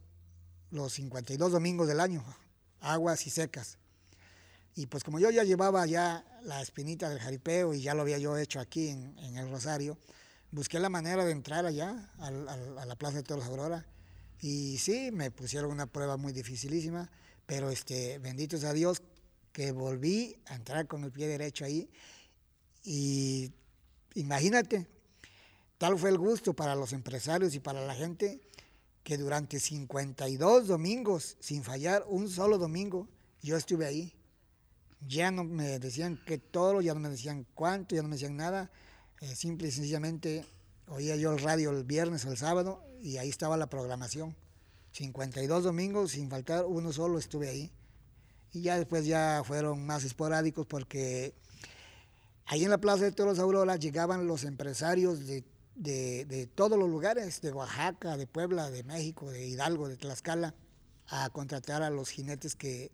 los 0.70 0.92
52 0.94 1.52
domingos 1.52 1.86
del 1.86 2.00
año, 2.00 2.24
aguas 2.80 3.26
y 3.26 3.30
secas. 3.30 3.78
Y 4.74 4.86
pues 4.86 5.04
como 5.04 5.18
yo 5.18 5.30
ya 5.30 5.44
llevaba 5.44 5.84
ya 5.86 6.24
la 6.44 6.62
espinita 6.62 7.08
del 7.08 7.18
jaripeo 7.18 7.74
y 7.74 7.82
ya 7.82 7.94
lo 7.94 8.02
había 8.02 8.18
yo 8.18 8.36
hecho 8.38 8.58
aquí 8.58 8.88
en, 8.88 9.36
el 9.36 9.50
Rosario, 9.50 9.98
busqué 10.50 10.78
la 10.78 10.88
manera 10.88 11.24
de 11.24 11.32
entrar 11.32 11.66
allá 11.66 12.10
a, 12.18 12.30
la 12.30 12.96
Plaza 12.96 13.18
de 13.18 13.22
Toros 13.22 13.44
Aurora. 13.46 13.86
Y 14.40 14.78
sí, 14.78 15.10
me 15.12 15.30
pusieron 15.30 15.70
una 15.70 15.86
prueba 15.86 16.16
muy 16.16 16.32
dificilísima, 16.32 17.10
pero 17.46 17.70
este, 17.70 18.18
bendito 18.18 18.56
sea 18.56 18.72
Dios 18.72 19.02
que 19.52 19.72
volví 19.72 20.36
a 20.46 20.54
entrar 20.54 20.86
con 20.86 21.04
el 21.04 21.12
pie 21.12 21.28
derecho 21.28 21.64
ahí. 21.64 21.90
Y 22.82 23.52
imagínate, 24.14 24.88
tal 25.76 25.98
fue 25.98 26.10
el 26.10 26.18
gusto 26.18 26.54
para 26.54 26.74
los 26.74 26.92
empresarios 26.94 27.54
y 27.54 27.60
para 27.60 27.84
la 27.86 27.94
gente 27.94 28.40
que 29.04 29.18
durante 29.18 29.60
52 29.60 30.66
domingos, 30.66 31.36
sin 31.40 31.62
fallar 31.62 32.04
un 32.08 32.28
solo 32.28 32.56
domingo, 32.56 33.08
yo 33.42 33.56
estuve 33.56 33.86
ahí. 33.86 34.14
Ya 35.08 35.30
no 35.30 35.44
me 35.44 35.78
decían 35.78 36.20
qué 36.26 36.38
todo, 36.38 36.80
ya 36.80 36.94
no 36.94 37.00
me 37.00 37.08
decían 37.08 37.46
cuánto, 37.54 37.94
ya 37.94 38.02
no 38.02 38.08
me 38.08 38.16
decían 38.16 38.36
nada. 38.36 38.70
Eh, 39.20 39.34
simple 39.34 39.68
y 39.68 39.70
sencillamente 39.70 40.44
oía 40.88 41.16
yo 41.16 41.32
el 41.32 41.38
radio 41.38 41.70
el 41.70 41.84
viernes 41.84 42.24
o 42.24 42.30
el 42.30 42.36
sábado 42.36 42.82
y 43.00 43.16
ahí 43.16 43.28
estaba 43.28 43.56
la 43.56 43.68
programación. 43.68 44.36
52 44.92 45.64
domingos, 45.64 46.12
sin 46.12 46.28
faltar 46.28 46.66
uno 46.66 46.92
solo, 46.92 47.18
estuve 47.18 47.48
ahí. 47.48 47.72
Y 48.52 48.62
ya 48.62 48.76
después 48.76 49.06
ya 49.06 49.42
fueron 49.44 49.86
más 49.86 50.04
esporádicos 50.04 50.66
porque 50.66 51.34
ahí 52.46 52.64
en 52.64 52.70
la 52.70 52.78
Plaza 52.78 53.04
de 53.04 53.12
Toros 53.12 53.38
Aurora 53.38 53.76
llegaban 53.76 54.26
los 54.26 54.44
empresarios 54.44 55.26
de, 55.26 55.44
de, 55.74 56.48
todos 56.54 56.78
los 56.78 56.88
lugares, 56.88 57.40
de 57.40 57.52
Oaxaca, 57.52 58.16
de 58.16 58.26
Puebla, 58.26 58.70
de 58.70 58.84
México, 58.84 59.30
de 59.30 59.46
Hidalgo, 59.46 59.88
de 59.88 59.96
Tlaxcala, 59.96 60.54
a 61.08 61.30
contratar 61.30 61.82
a 61.82 61.90
los 61.90 62.10
jinetes 62.10 62.54
que, 62.54 62.90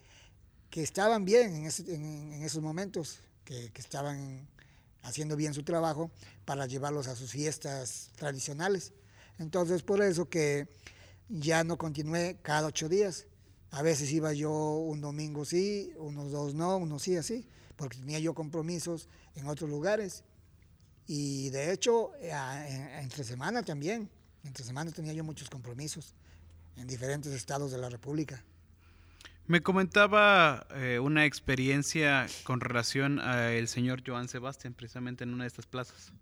que 0.71 0.83
estaban 0.83 1.25
bien 1.25 1.55
en, 1.55 1.65
en, 1.67 2.43
esos 2.43 2.63
momentos, 2.63 3.21
que, 3.45 3.71
que 3.71 3.81
estaban 3.81 4.47
haciendo 5.03 5.37
bien 5.37 5.55
su 5.55 5.63
trabajo 5.63 6.11
para 6.45 6.67
llevarlos 6.67 7.09
a 7.09 7.17
sus 7.17 7.31
fiestas 7.31 8.11
tradicionales. 8.17 8.93
Entonces, 9.39 9.83
por 9.83 10.03
eso 10.03 10.29
que 10.29 10.69
ya 11.29 11.65
no 11.65 11.79
continué 11.79 12.39
cada 12.43 12.69
ocho 12.69 12.89
días. 12.89 13.27
A 13.71 13.83
veces 13.83 14.11
iba 14.13 14.33
yo 14.33 14.53
un 14.53 15.01
domingo 15.01 15.45
sí, 15.45 15.93
unos 15.97 16.33
dos 16.33 16.55
no, 16.55 16.77
unos 16.79 17.03
sí 17.03 17.17
así, 17.17 17.47
porque 17.77 17.99
tenía 17.99 18.19
yo 18.19 18.35
compromisos 18.35 19.09
en 19.35 19.47
otros 19.47 19.69
lugares. 19.69 20.25
Y 21.07 21.51
de 21.51 21.73
hecho, 21.73 22.13
entre 23.01 23.25
semana 23.25 23.63
también, 23.63 24.11
entre 24.45 24.65
semana 24.65 24.91
tenía 24.91 25.13
yo 25.13 25.25
muchos 25.25 25.51
compromisos 25.51 26.15
en 26.77 26.87
diferentes 26.87 27.33
estados 27.33 27.71
de 27.71 27.79
la 27.79 27.89
República. 27.89 28.43
Me 29.49 29.63
comentaba 29.63 30.67
eh, 30.75 30.99
una 30.99 31.25
experiencia 31.25 32.27
con 32.45 32.61
relación 32.61 33.19
al 33.19 33.67
señor 33.67 34.03
Joan 34.07 34.29
Sebastián, 34.29 34.75
precisamente 34.75 35.25
en 35.25 35.33
una 35.33 35.45
de 35.45 35.49
estas 35.49 35.65
plazas. 35.65 36.13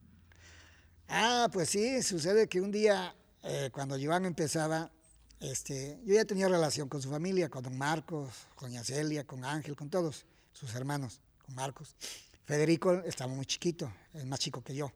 Ah, 1.09 1.49
pues 1.53 1.71
sí, 1.71 2.05
sucede 2.05 2.49
que 2.49 2.61
un 2.61 2.71
día, 2.71 3.17
eh, 3.43 3.71
cuando 3.73 3.97
Joan 4.01 4.27
empezaba, 4.27 4.93
este, 5.41 5.99
yo 6.05 6.15
ya 6.15 6.25
tenía 6.25 6.49
relación 6.49 6.89
con 6.89 7.03
su 7.03 7.11
familia, 7.11 7.49
con 7.49 7.65
don 7.65 7.77
Marcos, 7.77 8.47
con 8.55 8.71
Yacelia, 8.71 9.25
con 9.25 9.45
Ángel, 9.45 9.75
con 9.75 9.91
todos 9.91 10.25
sus 10.53 10.73
hermanos, 10.77 11.21
con 11.45 11.57
Marcos. 11.57 11.97
Federico 12.45 12.93
estaba 12.93 13.35
muy 13.35 13.45
chiquito, 13.45 13.93
es 14.15 14.25
más 14.25 14.39
chico 14.39 14.63
que 14.63 14.77
yo. 14.77 14.93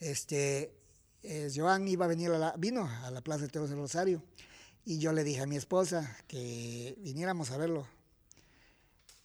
Este, 0.00 0.72
eh, 1.22 1.50
Joan 1.54 1.86
iba 1.86 2.06
a 2.06 2.08
venir 2.08 2.30
a 2.30 2.38
la, 2.38 2.54
vino 2.56 2.88
a 3.04 3.10
la 3.10 3.20
Plaza 3.20 3.42
de 3.42 3.48
Toros 3.48 3.68
del 3.68 3.78
Rosario 3.78 4.22
y 4.88 4.98
yo 5.00 5.12
le 5.12 5.24
dije 5.24 5.40
a 5.40 5.46
mi 5.46 5.56
esposa 5.56 6.16
que 6.28 6.96
viniéramos 7.00 7.50
a 7.50 7.56
verlo. 7.56 7.88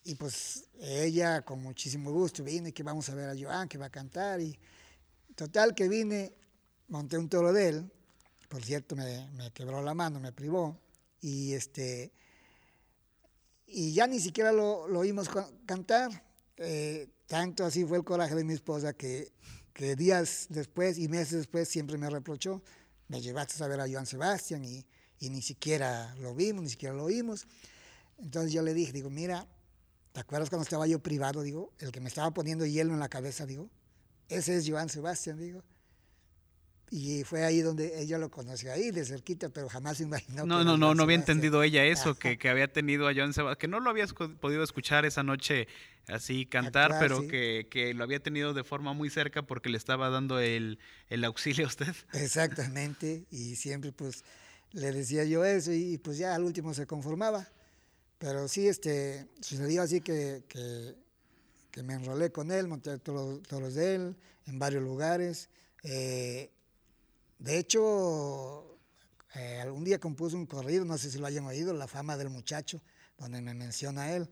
Y 0.02 0.16
pues 0.16 0.64
ella 0.80 1.42
con 1.42 1.62
muchísimo 1.62 2.10
gusto 2.10 2.42
vino 2.42 2.66
y 2.66 2.72
que 2.72 2.82
vamos 2.82 3.08
a 3.08 3.14
ver 3.14 3.28
a 3.28 3.40
Joan, 3.40 3.68
que 3.68 3.78
va 3.78 3.86
a 3.86 3.90
cantar. 3.90 4.40
Y 4.40 4.58
total 5.36 5.72
que 5.72 5.88
vine, 5.88 6.34
monté 6.88 7.16
un 7.16 7.28
toro 7.28 7.52
de 7.52 7.68
él. 7.68 7.92
Por 8.48 8.64
cierto, 8.64 8.96
me, 8.96 9.52
quebró 9.54 9.80
la 9.82 9.94
mano, 9.94 10.18
me 10.18 10.32
privó. 10.32 10.76
Y 11.20 11.52
este 11.52 12.12
y 13.64 13.94
ya 13.94 14.08
ni 14.08 14.18
siquiera 14.18 14.50
lo, 14.50 14.80
oímos 14.98 15.30
cantar. 15.64 16.24
Eh, 16.56 17.08
tanto 17.28 17.64
así 17.64 17.84
fue 17.84 17.98
el 17.98 18.04
coraje 18.04 18.34
de 18.34 18.42
mi 18.42 18.54
esposa 18.54 18.94
que, 18.94 19.30
que 19.72 19.94
días 19.94 20.48
después 20.50 20.98
y 20.98 21.06
meses 21.06 21.38
después 21.38 21.68
siempre 21.68 21.98
me 21.98 22.10
reprochó. 22.10 22.60
Me 23.06 23.20
llevaste 23.20 23.62
a 23.62 23.68
ver 23.68 23.80
a 23.80 23.88
Joan 23.88 24.06
Sebastián 24.06 24.64
y 24.64 24.84
y 25.22 25.30
ni 25.30 25.40
siquiera 25.40 26.16
lo 26.20 26.34
vimos, 26.34 26.64
ni 26.64 26.68
siquiera 26.68 26.92
lo 26.92 27.04
oímos. 27.04 27.46
Entonces 28.18 28.52
yo 28.52 28.60
le 28.60 28.74
dije, 28.74 28.92
digo, 28.92 29.08
mira, 29.08 29.46
¿te 30.10 30.18
acuerdas 30.18 30.50
cuando 30.50 30.64
estaba 30.64 30.88
yo 30.88 30.98
privado? 30.98 31.42
Digo, 31.42 31.72
el 31.78 31.92
que 31.92 32.00
me 32.00 32.08
estaba 32.08 32.32
poniendo 32.32 32.66
hielo 32.66 32.92
en 32.92 32.98
la 32.98 33.08
cabeza, 33.08 33.46
digo, 33.46 33.70
ese 34.28 34.56
es 34.56 34.68
Joan 34.68 34.88
Sebastián, 34.88 35.38
digo. 35.38 35.62
Y 36.90 37.22
fue 37.22 37.44
ahí 37.44 37.60
donde 37.60 38.02
ella 38.02 38.18
lo 38.18 38.32
conoció, 38.32 38.72
ahí 38.72 38.90
de 38.90 39.04
cerquita, 39.04 39.48
pero 39.48 39.68
jamás 39.68 39.98
se 39.98 40.02
imaginó. 40.02 40.44
No, 40.44 40.64
no, 40.64 40.76
no, 40.76 40.92
no 40.92 41.02
había 41.04 41.16
entendido 41.16 41.62
ella 41.62 41.84
eso, 41.84 42.18
que, 42.18 42.36
que, 42.36 42.48
había 42.48 42.72
tenido 42.72 43.06
a 43.08 43.14
Joan 43.14 43.32
Sebastián, 43.32 43.60
que 43.60 43.68
no 43.68 43.78
lo 43.78 43.90
habías 43.90 44.12
podido 44.12 44.64
escuchar 44.64 45.06
esa 45.06 45.22
noche 45.22 45.68
así 46.08 46.46
cantar, 46.46 46.96
pero 46.98 47.28
que, 47.28 47.68
que, 47.70 47.94
lo 47.94 48.02
había 48.02 48.20
tenido 48.20 48.54
de 48.54 48.64
forma 48.64 48.92
muy 48.92 49.08
cerca 49.08 49.42
porque 49.42 49.70
le 49.70 49.78
estaba 49.78 50.10
dando 50.10 50.40
el, 50.40 50.80
el 51.08 51.24
auxilio 51.24 51.66
a 51.66 51.68
usted. 51.68 51.94
Exactamente, 52.12 53.24
y 53.30 53.54
siempre 53.54 53.92
pues 53.92 54.24
le 54.72 54.92
decía 54.92 55.24
yo 55.24 55.44
eso 55.44 55.72
y, 55.72 55.98
pues 55.98 56.18
ya 56.18 56.34
al 56.34 56.44
último 56.44 56.74
se 56.74 56.86
conformaba. 56.86 57.48
Pero 58.18 58.48
sí, 58.48 58.68
este, 58.68 59.26
sucedió 59.40 59.82
así 59.82 60.00
que, 60.00 60.44
que, 60.48 61.82
me 61.82 61.94
enrolé 61.94 62.30
con 62.30 62.52
él, 62.52 62.68
monté 62.68 62.98
todos, 62.98 63.40
los 63.50 63.74
de 63.74 63.94
él 63.94 64.16
en 64.46 64.58
varios 64.58 64.82
lugares. 64.82 65.48
Eh, 65.82 66.50
de 67.38 67.58
hecho, 67.58 68.78
eh, 69.34 69.60
algún 69.60 69.84
día 69.84 69.98
compuso 69.98 70.36
un 70.36 70.46
corrido, 70.46 70.84
no 70.84 70.96
sé 70.98 71.10
si 71.10 71.18
lo 71.18 71.26
hayan 71.26 71.46
oído, 71.46 71.72
La 71.72 71.88
fama 71.88 72.16
del 72.16 72.30
muchacho, 72.30 72.80
donde 73.18 73.40
me 73.40 73.54
menciona 73.54 74.12
él. 74.12 74.28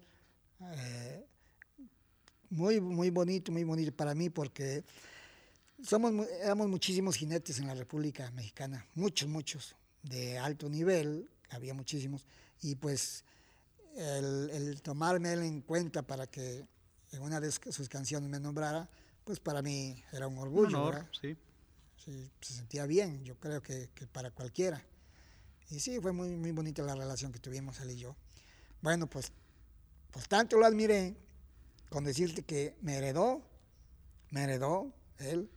Eh, 0.60 1.26
muy, 2.50 2.80
muy 2.80 3.10
bonito, 3.10 3.50
muy 3.50 3.64
bonito 3.64 3.92
para 3.92 4.14
mí 4.14 4.30
porque 4.30 4.84
somos, 5.82 6.28
éramos 6.42 6.68
muchísimos 6.68 7.16
jinetes 7.16 7.58
en 7.58 7.66
la 7.66 7.74
República 7.74 8.30
Mexicana, 8.32 8.86
muchos, 8.94 9.28
muchos 9.28 9.74
de 10.02 10.38
alto 10.38 10.68
nivel, 10.68 11.28
había 11.50 11.74
muchísimos, 11.74 12.26
y 12.62 12.74
pues 12.76 13.24
el, 13.96 14.80
tomarme 14.82 15.32
él 15.32 15.42
en 15.42 15.60
cuenta 15.62 16.02
para 16.02 16.26
que 16.26 16.66
en 17.12 17.22
una 17.22 17.40
de 17.40 17.50
sus 17.50 17.88
canciones 17.88 18.28
me 18.28 18.38
nombrara, 18.38 18.88
pues 19.24 19.40
para 19.40 19.62
mí 19.62 20.02
era 20.12 20.26
un 20.26 20.38
orgullo. 20.38 20.92
sí. 21.20 21.36
Se 22.40 22.54
sentía 22.54 22.86
bien, 22.86 23.22
yo 23.24 23.38
creo 23.38 23.62
que, 23.62 23.88
para 24.10 24.30
cualquiera. 24.30 24.82
Y 25.68 25.80
sí, 25.80 26.00
fue 26.00 26.12
muy, 26.12 26.30
muy 26.30 26.50
bonita 26.50 26.82
la 26.82 26.94
relación 26.94 27.30
que 27.30 27.38
tuvimos 27.38 27.78
él 27.80 27.90
y 27.90 27.98
yo. 27.98 28.16
Bueno, 28.80 29.06
pues, 29.06 29.30
pues 30.10 30.26
tanto 30.26 30.56
lo 30.56 30.64
admiré 30.64 31.14
con 31.90 32.02
decirte 32.02 32.42
que 32.42 32.74
me 32.80 32.96
heredó, 32.96 33.42
me 34.30 34.44
heredó 34.44 34.92
él, 35.18 35.50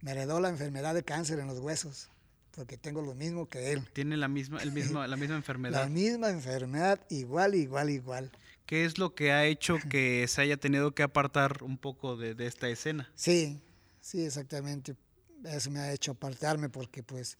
me 0.00 0.12
heredó 0.12 0.40
la 0.40 0.48
enfermedad 0.48 0.94
de 0.94 1.04
cáncer 1.04 1.38
en 1.38 1.46
los 1.46 1.58
huesos 1.58 2.08
porque 2.54 2.76
tengo 2.76 3.02
lo 3.02 3.14
mismo 3.14 3.48
que 3.48 3.72
él. 3.72 3.86
Tiene 3.92 4.16
la 4.16 4.28
misma, 4.28 4.62
el 4.62 4.72
mismo, 4.72 5.04
la 5.06 5.16
misma 5.16 5.36
enfermedad. 5.36 5.82
La 5.82 5.88
misma 5.88 6.30
enfermedad, 6.30 7.00
igual, 7.10 7.54
igual, 7.54 7.90
igual. 7.90 8.30
¿Qué 8.66 8.84
es 8.84 8.98
lo 8.98 9.14
que 9.14 9.32
ha 9.32 9.44
hecho 9.44 9.78
que 9.90 10.26
se 10.28 10.40
haya 10.40 10.56
tenido 10.56 10.94
que 10.94 11.02
apartar 11.02 11.62
un 11.62 11.78
poco 11.78 12.16
de, 12.16 12.34
esta 12.46 12.68
escena? 12.68 13.10
Sí, 13.14 13.60
sí, 14.00 14.24
exactamente. 14.24 14.96
Eso 15.44 15.70
me 15.70 15.80
ha 15.80 15.92
hecho 15.92 16.12
apartarme 16.12 16.68
porque 16.68 17.02
pues 17.02 17.36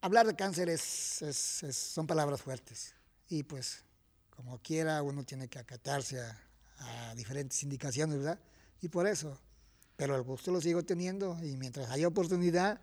hablar 0.00 0.26
de 0.26 0.36
cáncer 0.36 0.68
es, 0.68 1.22
es, 1.22 1.76
son 1.76 2.06
palabras 2.06 2.40
fuertes 2.40 2.94
y 3.28 3.42
pues 3.42 3.84
como 4.30 4.58
quiera 4.58 5.02
uno 5.02 5.24
tiene 5.24 5.48
que 5.48 5.58
acatarse 5.58 6.20
a, 6.20 6.38
a 6.78 7.14
diferentes 7.16 7.60
indicaciones, 7.64 8.18
¿verdad? 8.18 8.38
Y 8.80 8.88
por 8.88 9.08
eso, 9.08 9.36
pero 9.96 10.14
el 10.14 10.22
gusto 10.22 10.52
lo 10.52 10.60
sigo 10.60 10.84
teniendo 10.84 11.36
y 11.42 11.56
mientras 11.56 11.90
haya 11.90 12.06
oportunidad, 12.06 12.80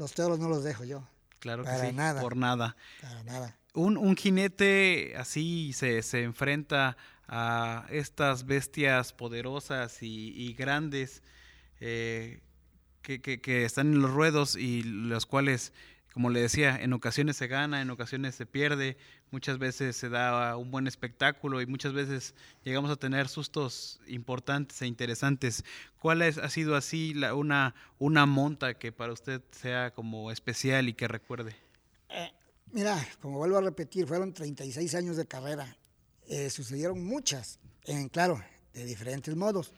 los 0.00 0.14
toros 0.14 0.38
no 0.38 0.48
los 0.48 0.64
dejo 0.64 0.84
yo. 0.84 1.06
Claro 1.40 1.62
que 1.62 1.76
sí, 1.76 1.92
nada. 1.92 2.22
por 2.22 2.34
nada. 2.34 2.74
Para 3.02 3.22
nada. 3.22 3.58
Un, 3.74 3.98
un 3.98 4.16
jinete 4.16 5.14
así 5.16 5.74
se, 5.74 6.02
se, 6.02 6.22
enfrenta 6.22 6.96
a 7.28 7.86
estas 7.90 8.46
bestias 8.46 9.12
poderosas 9.12 10.02
y, 10.02 10.32
y 10.34 10.54
grandes 10.54 11.22
eh, 11.80 12.40
que, 13.02 13.20
que, 13.20 13.42
que, 13.42 13.64
están 13.66 13.92
en 13.92 14.00
los 14.00 14.10
ruedos 14.10 14.56
y 14.56 14.82
los 14.82 15.26
cuales 15.26 15.74
como 16.12 16.30
le 16.30 16.40
decía, 16.40 16.76
en 16.80 16.92
ocasiones 16.92 17.36
se 17.36 17.46
gana, 17.46 17.80
en 17.80 17.90
ocasiones 17.90 18.34
se 18.34 18.44
pierde, 18.44 18.96
muchas 19.30 19.58
veces 19.58 19.96
se 19.96 20.08
da 20.08 20.56
un 20.56 20.70
buen 20.70 20.86
espectáculo 20.86 21.60
y 21.60 21.66
muchas 21.66 21.92
veces 21.92 22.34
llegamos 22.64 22.90
a 22.90 22.96
tener 22.96 23.28
sustos 23.28 24.00
importantes 24.08 24.82
e 24.82 24.86
interesantes. 24.86 25.64
¿Cuál 26.00 26.22
es, 26.22 26.38
ha 26.38 26.50
sido 26.50 26.74
así 26.74 27.14
la, 27.14 27.34
una, 27.34 27.74
una 27.98 28.26
monta 28.26 28.74
que 28.74 28.90
para 28.90 29.12
usted 29.12 29.40
sea 29.52 29.92
como 29.92 30.32
especial 30.32 30.88
y 30.88 30.94
que 30.94 31.06
recuerde? 31.06 31.54
Eh, 32.08 32.32
mira, 32.72 32.98
como 33.20 33.38
vuelvo 33.38 33.58
a 33.58 33.62
repetir, 33.62 34.06
fueron 34.06 34.32
36 34.32 34.94
años 34.96 35.16
de 35.16 35.26
carrera. 35.26 35.76
Eh, 36.26 36.50
sucedieron 36.50 37.04
muchas, 37.04 37.60
en, 37.84 38.08
claro, 38.08 38.42
de 38.72 38.84
diferentes 38.84 39.34
modos. 39.36 39.72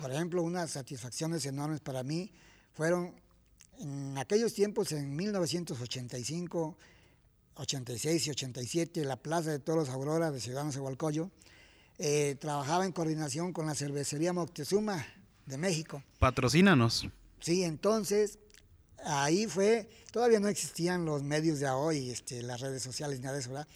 Por 0.00 0.10
ejemplo, 0.10 0.42
unas 0.42 0.70
satisfacciones 0.70 1.44
enormes 1.46 1.80
para 1.80 2.02
mí 2.02 2.32
fueron 2.72 3.14
en 3.78 4.16
aquellos 4.18 4.54
tiempos, 4.54 4.92
en 4.92 5.14
1985, 5.14 6.76
86 7.56 8.26
y 8.26 8.30
87, 8.30 9.04
la 9.04 9.16
Plaza 9.16 9.50
de 9.50 9.58
Toros 9.58 9.88
Aurora 9.88 10.30
de 10.30 10.40
Ciudad 10.40 10.64
Nezahualcóyotl, 10.64 11.30
eh, 11.98 12.36
trabajaba 12.40 12.84
en 12.84 12.92
coordinación 12.92 13.52
con 13.52 13.66
la 13.66 13.74
cervecería 13.74 14.32
Moctezuma 14.32 15.06
de 15.46 15.58
México. 15.58 16.02
Patrocínanos. 16.18 17.06
Sí, 17.40 17.62
entonces 17.62 18.38
ahí 19.04 19.46
fue, 19.46 19.88
todavía 20.10 20.40
no 20.40 20.48
existían 20.48 21.04
los 21.04 21.22
medios 21.22 21.60
de 21.60 21.68
hoy, 21.68 22.10
este, 22.10 22.42
las 22.42 22.60
redes 22.60 22.82
sociales, 22.82 23.20
nada 23.20 23.34
de 23.34 23.40
eso, 23.40 23.50
¿verdad? 23.50 23.68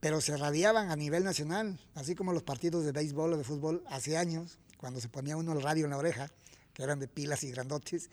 Pero 0.00 0.20
se 0.20 0.36
radiaban 0.36 0.90
a 0.90 0.96
nivel 0.96 1.24
nacional, 1.24 1.78
así 1.94 2.14
como 2.14 2.32
los 2.32 2.42
partidos 2.42 2.84
de 2.84 2.92
béisbol 2.92 3.34
o 3.34 3.36
de 3.36 3.44
fútbol 3.44 3.84
hace 3.88 4.16
años, 4.16 4.58
cuando 4.78 5.00
se 5.00 5.08
ponía 5.08 5.36
uno 5.36 5.52
el 5.52 5.62
radio 5.62 5.84
en 5.84 5.90
la 5.90 5.98
oreja, 5.98 6.30
que 6.72 6.82
eran 6.82 6.98
de 6.98 7.06
pilas 7.06 7.44
y 7.44 7.50
grandotes, 7.50 8.08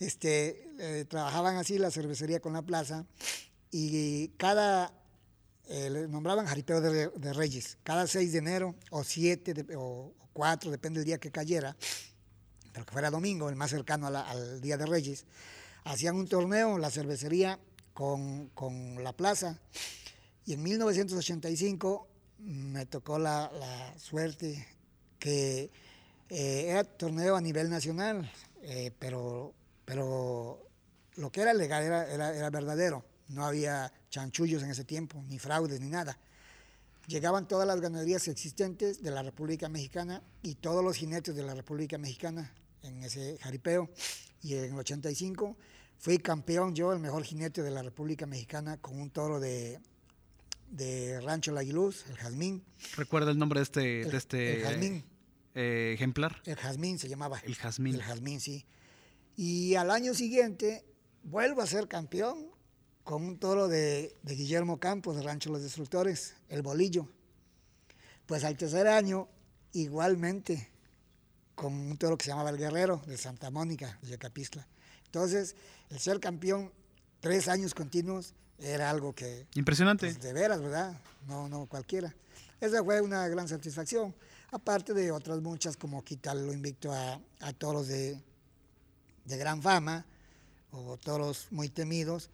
este, 0.00 0.68
eh, 0.78 1.04
trabajaban 1.06 1.56
así 1.56 1.78
la 1.78 1.90
cervecería 1.90 2.40
con 2.40 2.52
la 2.52 2.62
plaza 2.62 3.06
y 3.70 4.28
cada, 4.36 4.92
eh, 5.68 5.90
le 5.90 6.08
nombraban 6.08 6.46
jaripeo 6.46 6.80
de, 6.80 7.08
de, 7.08 7.32
Reyes, 7.32 7.78
cada 7.82 8.06
6 8.06 8.32
de 8.32 8.38
enero 8.38 8.74
o 8.90 9.04
7 9.04 9.66
o 9.76 10.12
4, 10.32 10.70
depende 10.70 11.00
del 11.00 11.06
día 11.06 11.18
que 11.18 11.30
cayera, 11.30 11.76
pero 12.72 12.84
que 12.86 12.92
fuera 12.92 13.10
domingo, 13.10 13.48
el 13.48 13.56
más 13.56 13.70
cercano 13.70 14.08
al 14.08 14.60
Día 14.60 14.76
de 14.76 14.86
Reyes, 14.86 15.26
hacían 15.84 16.16
un 16.16 16.28
torneo, 16.28 16.78
la 16.78 16.90
cervecería 16.90 17.58
con, 17.92 18.48
con 18.48 19.02
la 19.02 19.12
plaza. 19.12 19.58
Y 20.44 20.54
en 20.54 20.62
1985 20.62 22.08
me 22.40 22.84
tocó 22.86 23.18
la, 23.18 23.50
la 23.58 23.98
suerte 23.98 24.66
que 25.18 25.70
eh, 26.28 26.66
era 26.68 26.84
torneo 26.84 27.36
a 27.36 27.40
nivel 27.40 27.70
nacional, 27.70 28.30
eh, 28.62 28.90
pero, 28.98 29.54
pero 29.84 30.68
lo 31.16 31.30
que 31.30 31.42
era 31.42 31.54
legal 31.54 31.82
era, 31.82 32.08
era, 32.10 32.36
era, 32.36 32.50
verdadero. 32.50 33.04
No 33.28 33.44
había 33.44 33.92
chanchullos 34.10 34.62
en 34.62 34.70
ese 34.70 34.84
tiempo, 34.84 35.22
ni 35.28 35.38
fraudes, 35.38 35.80
ni 35.80 35.88
nada. 35.88 36.18
Llegaban 37.06 37.46
todas 37.46 37.66
las 37.66 37.80
ganaderías 37.80 38.28
existentes 38.28 39.02
de 39.02 39.10
la 39.10 39.22
República 39.22 39.68
Mexicana 39.68 40.22
y 40.42 40.54
todos 40.54 40.82
los 40.82 40.96
jinetes 40.96 41.34
de 41.34 41.42
la 41.42 41.54
República 41.54 41.98
Mexicana 41.98 42.52
en 42.82 43.02
ese 43.02 43.38
jaripeo. 43.40 43.90
Y 44.42 44.54
en 44.54 44.72
el 44.72 44.78
85 44.78 45.56
fui 45.98 46.18
campeón 46.18 46.74
yo, 46.74 46.92
el 46.92 46.98
mejor 46.98 47.24
jinete 47.24 47.62
de 47.62 47.70
la 47.70 47.82
República 47.82 48.26
Mexicana, 48.26 48.78
con 48.78 49.00
un 49.00 49.10
toro 49.10 49.40
de, 49.40 49.80
de 50.70 51.20
Rancho 51.20 51.52
La 51.52 51.60
Aguiluz, 51.60 52.04
el 52.08 52.16
Jazmín. 52.16 52.62
¿Recuerda 52.96 53.30
el 53.30 53.38
nombre 53.38 53.60
de 53.60 53.64
este, 53.64 54.02
el, 54.02 54.10
de 54.10 54.16
este 54.16 54.56
el 54.56 54.62
Jazmín. 54.62 55.04
Eh, 55.54 55.92
ejemplar? 55.94 56.42
El 56.44 56.56
Jazmín 56.56 56.98
se 56.98 57.08
llamaba. 57.08 57.40
El 57.44 57.54
Jazmín. 57.54 57.94
El 57.94 58.02
Jazmín, 58.02 58.40
sí. 58.40 58.64
Y 59.36 59.74
al 59.74 59.90
año 59.90 60.14
siguiente 60.14 60.84
vuelvo 61.24 61.62
a 61.62 61.66
ser 61.66 61.88
campeón 61.88 62.46
con 63.02 63.22
un 63.24 63.38
toro 63.38 63.68
de, 63.68 64.16
de 64.22 64.34
Guillermo 64.34 64.78
Campos, 64.78 65.16
de 65.16 65.22
Rancho 65.22 65.50
Los 65.50 65.62
Destructores, 65.62 66.34
el 66.48 66.62
Bolillo. 66.62 67.08
Pues 68.26 68.44
al 68.44 68.56
tercer 68.56 68.86
año, 68.86 69.28
igualmente, 69.72 70.70
con 71.54 71.74
un 71.74 71.98
toro 71.98 72.16
que 72.16 72.24
se 72.24 72.30
llamaba 72.30 72.50
El 72.50 72.56
Guerrero, 72.56 73.02
de 73.06 73.18
Santa 73.18 73.50
Mónica, 73.50 73.98
de 74.02 74.10
Yacapistla. 74.10 74.66
Entonces, 75.06 75.56
el 75.90 75.98
ser 75.98 76.20
campeón 76.20 76.72
tres 77.20 77.48
años 77.48 77.74
continuos 77.74 78.34
era 78.58 78.88
algo 78.88 79.14
que... 79.14 79.46
Impresionante. 79.54 80.06
Pues, 80.06 80.20
de 80.20 80.32
veras, 80.32 80.60
¿verdad? 80.60 80.98
No, 81.28 81.48
no 81.48 81.66
cualquiera. 81.66 82.14
Esa 82.60 82.82
fue 82.82 83.00
una 83.00 83.28
gran 83.28 83.48
satisfacción. 83.48 84.14
Aparte 84.50 84.94
de 84.94 85.10
otras 85.10 85.40
muchas, 85.40 85.76
como 85.76 86.02
quitarle 86.02 86.42
lo 86.42 86.52
invicto 86.52 86.92
a, 86.92 87.20
a 87.40 87.52
toros 87.52 87.88
de, 87.88 88.18
de, 89.24 89.36
gran 89.36 89.62
fama 89.62 90.06
o 90.70 90.96
toros 90.96 91.48
muy 91.50 91.68
temidos. 91.68 92.30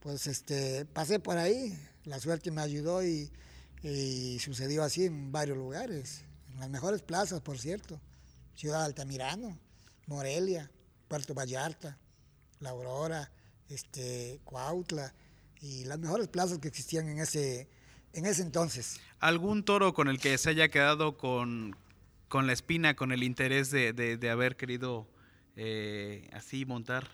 Pues 0.00 0.26
este, 0.26 0.84
pasé 0.84 1.18
por 1.18 1.36
ahí, 1.38 1.76
la 2.04 2.20
suerte 2.20 2.50
me 2.50 2.60
ayudó 2.60 3.02
y, 3.04 3.30
sucedió 4.40 4.82
así 4.82 5.04
en 5.04 5.30
varios 5.30 5.56
lugares, 5.56 6.24
en 6.52 6.60
las 6.60 6.70
mejores 6.70 7.02
plazas, 7.02 7.40
por 7.40 7.58
cierto. 7.58 8.00
Ciudad 8.54 8.84
Altamirano, 8.84 9.58
Morelia, 10.06 10.70
Puerto 11.08 11.34
Vallarta, 11.34 11.98
La 12.60 12.70
Aurora, 12.70 13.30
este, 13.68 14.40
Cuautla 14.44 15.12
y 15.60 15.84
las 15.84 15.98
mejores 15.98 16.28
plazas 16.28 16.58
que 16.58 16.68
existían 16.68 17.08
en 17.08 17.18
ese, 17.18 17.68
en 18.12 18.26
ese 18.26 18.42
entonces. 18.42 19.00
¿Algún 19.20 19.64
toro 19.64 19.94
con 19.94 20.08
el 20.08 20.18
que 20.18 20.36
se 20.38 20.50
haya 20.50 20.68
quedado 20.68 21.16
con, 21.16 21.76
con 22.28 22.46
la 22.46 22.52
espina, 22.52 22.96
con 22.96 23.12
el 23.12 23.22
interés 23.22 23.70
de, 23.70 23.92
de 23.92 24.30
haber 24.30 24.56
querido 24.56 25.06
eh, 25.56 26.28
así 26.32 26.64
montar? 26.64 27.08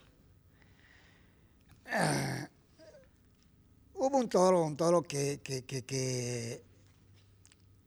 Uh, 1.86 2.46
hubo 3.94 4.18
un 4.18 4.28
toro, 4.28 4.64
un 4.64 4.76
toro 4.76 5.02
que, 5.02 5.40
que, 5.42 5.62
que, 5.62 5.82
que, 5.82 6.62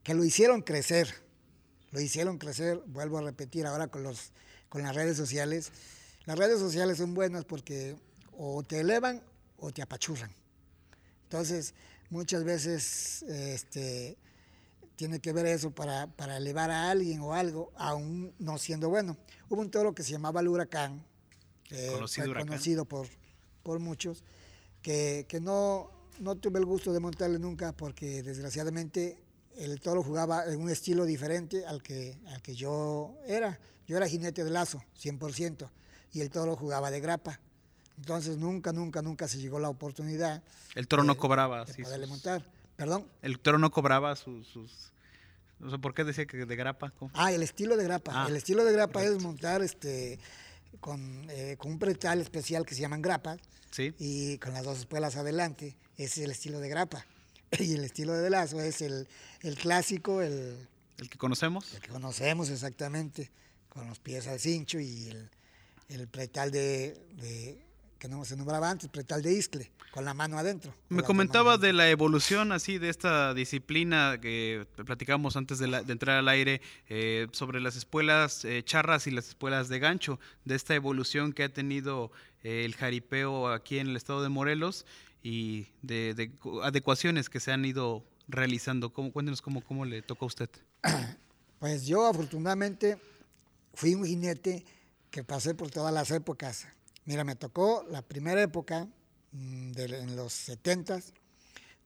que 0.03 0.13
lo 0.13 0.23
hicieron 0.23 0.61
crecer, 0.61 1.13
lo 1.91 1.99
hicieron 1.99 2.37
crecer, 2.37 2.81
vuelvo 2.87 3.17
a 3.17 3.21
repetir 3.21 3.65
ahora 3.65 3.87
con, 3.87 4.03
los, 4.03 4.31
con 4.69 4.83
las 4.83 4.95
redes 4.95 5.17
sociales. 5.17 5.71
Las 6.25 6.37
redes 6.37 6.59
sociales 6.59 6.97
son 6.97 7.13
buenas 7.13 7.45
porque 7.45 7.95
o 8.37 8.63
te 8.63 8.79
elevan 8.79 9.21
o 9.57 9.71
te 9.71 9.81
apachurran. 9.81 10.31
Entonces, 11.23 11.73
muchas 12.09 12.43
veces 12.43 13.23
este, 13.23 14.17
tiene 14.95 15.19
que 15.19 15.33
ver 15.33 15.45
eso 15.45 15.71
para, 15.71 16.07
para, 16.07 16.37
elevar 16.37 16.71
a 16.71 16.89
alguien 16.89 17.21
o 17.21 17.33
algo, 17.33 17.71
aún 17.75 18.33
no 18.39 18.57
siendo 18.57 18.89
bueno. 18.89 19.17
Hubo 19.49 19.61
un 19.61 19.69
toro 19.69 19.93
que 19.93 20.03
se 20.03 20.11
llamaba 20.11 20.41
el 20.41 20.47
huracán, 20.47 21.03
eh, 21.71 21.89
conocido, 21.93 22.25
fue 22.25 22.31
huracán. 22.31 22.47
conocido 22.47 22.85
por, 22.85 23.07
por 23.63 23.79
muchos, 23.79 24.23
que, 24.81 25.25
que 25.27 25.39
no, 25.39 25.91
no 26.19 26.35
tuve 26.35 26.59
el 26.59 26.65
gusto 26.65 26.93
de 26.93 26.99
montarle 26.99 27.39
nunca 27.39 27.73
porque 27.73 28.23
desgraciadamente 28.23 29.17
el 29.57 29.79
toro 29.79 30.03
jugaba 30.03 30.45
en 30.45 30.61
un 30.61 30.69
estilo 30.69 31.05
diferente 31.05 31.65
al 31.65 31.81
que, 31.81 32.17
al 32.27 32.41
que 32.41 32.55
yo 32.55 33.15
era. 33.25 33.59
Yo 33.87 33.97
era 33.97 34.07
jinete 34.07 34.43
de 34.43 34.49
lazo, 34.49 34.83
100%, 34.99 35.69
y 36.11 36.21
el 36.21 36.31
toro 36.31 36.55
jugaba 36.55 36.89
de 36.89 36.99
grapa. 36.99 37.39
Entonces 37.97 38.37
nunca, 38.37 38.73
nunca, 38.73 39.01
nunca 39.01 39.27
se 39.27 39.37
llegó 39.37 39.59
la 39.59 39.69
oportunidad. 39.69 40.41
El 40.73 40.87
toro 40.87 41.03
de, 41.03 41.07
no 41.07 41.17
cobraba. 41.17 41.65
De 41.65 41.73
sí, 41.73 41.83
poderle 41.83 42.07
sus, 42.07 42.15
montar. 42.15 42.43
¿Perdón? 42.75 43.07
El 43.21 43.39
toro 43.39 43.57
no 43.57 43.71
cobraba 43.71 44.15
sus... 44.15 44.47
sus 44.47 44.91
no 45.59 45.71
sé 45.71 45.79
por 45.79 45.93
qué 45.93 46.03
decía 46.03 46.25
que 46.25 46.45
de 46.45 46.55
grapa. 46.55 46.91
¿cómo? 46.91 47.11
Ah, 47.13 47.31
el 47.31 47.41
estilo 47.41 47.77
de 47.77 47.85
grapa. 47.85 48.11
Ah, 48.13 48.27
el 48.27 48.35
estilo 48.35 48.65
de 48.65 48.73
grapa 48.73 48.93
correcto. 48.93 49.17
es 49.17 49.23
montar 49.23 49.61
este 49.61 50.19
con, 50.79 51.27
eh, 51.29 51.55
con, 51.57 51.71
un 51.71 51.79
pretal 51.79 52.19
especial 52.19 52.65
que 52.65 52.75
se 52.75 52.81
llaman 52.81 53.01
grapas 53.01 53.39
sí. 53.71 53.93
y 53.97 54.37
con 54.39 54.53
las 54.53 54.63
dos 54.63 54.79
espuelas 54.79 55.15
adelante. 55.15 55.77
Ese 55.97 56.21
es 56.21 56.25
el 56.25 56.31
estilo 56.31 56.59
de 56.59 56.69
grapa. 56.69 57.05
Y 57.59 57.73
el 57.73 57.85
estilo 57.85 58.13
de 58.13 58.29
lazo 58.29 58.59
es 58.59 58.81
el, 58.81 59.07
el 59.41 59.55
clásico, 59.55 60.21
el, 60.21 60.67
el 60.97 61.09
que 61.09 61.17
conocemos. 61.17 61.73
El 61.73 61.81
que 61.81 61.89
conocemos 61.89 62.49
exactamente, 62.49 63.31
con 63.69 63.87
los 63.87 63.99
pies 63.99 64.27
al 64.27 64.39
cincho 64.39 64.79
y 64.79 65.07
el, 65.09 65.29
el 65.89 66.07
pretal 66.07 66.51
de, 66.51 66.97
de, 67.13 67.64
que 68.05 68.09
no 68.09 68.23
se 68.23 68.35
nombraba 68.35 68.69
antes, 68.69 68.87
pretal 68.87 69.23
de 69.23 69.33
iscle, 69.33 69.71
con 69.89 70.05
la 70.05 70.13
mano 70.13 70.37
adentro. 70.37 70.71
Me 70.89 71.01
comentaba 71.01 71.57
de 71.57 71.73
la 71.73 71.89
evolución 71.89 72.51
así 72.51 72.77
de 72.77 72.89
esta 72.89 73.33
disciplina 73.33 74.19
que 74.21 74.67
platicamos 74.85 75.35
antes 75.35 75.57
de, 75.57 75.67
la, 75.67 75.81
de 75.81 75.91
entrar 75.91 76.19
al 76.19 76.27
aire 76.27 76.61
eh, 76.87 77.27
sobre 77.31 77.59
las 77.59 77.75
espuelas 77.75 78.45
eh, 78.45 78.61
charras 78.63 79.07
y 79.07 79.11
las 79.11 79.29
espuelas 79.29 79.69
de 79.69 79.79
gancho, 79.79 80.19
de 80.43 80.53
esta 80.53 80.75
evolución 80.75 81.33
que 81.33 81.45
ha 81.45 81.49
tenido 81.49 82.11
eh, 82.43 82.63
el 82.63 82.75
jaripeo 82.75 83.47
aquí 83.47 83.79
en 83.79 83.87
el 83.87 83.95
estado 83.95 84.21
de 84.21 84.29
Morelos 84.29 84.85
y 85.23 85.65
de, 85.81 86.13
de 86.13 86.31
adecuaciones 86.61 87.27
que 87.27 87.39
se 87.39 87.51
han 87.51 87.65
ido 87.65 88.05
realizando. 88.27 88.93
¿Cómo, 88.93 89.11
cuéntenos 89.11 89.41
cómo, 89.41 89.61
cómo 89.61 89.83
le 89.83 90.03
tocó 90.03 90.25
a 90.25 90.27
usted. 90.27 90.49
Pues 91.57 91.87
yo 91.87 92.05
afortunadamente 92.05 92.99
fui 93.73 93.95
un 93.95 94.05
jinete 94.05 94.63
que 95.09 95.23
pasé 95.23 95.55
por 95.55 95.71
todas 95.71 95.91
las 95.91 96.11
épocas. 96.11 96.67
Mira, 97.05 97.23
me 97.23 97.35
tocó 97.35 97.85
la 97.89 98.01
primera 98.01 98.41
época 98.41 98.87
de, 99.31 99.85
en 99.85 100.15
los 100.15 100.33
70 100.33 101.01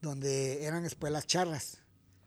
donde 0.01 0.63
eran 0.65 0.85
espuelas 0.85 1.27
charras. 1.27 1.79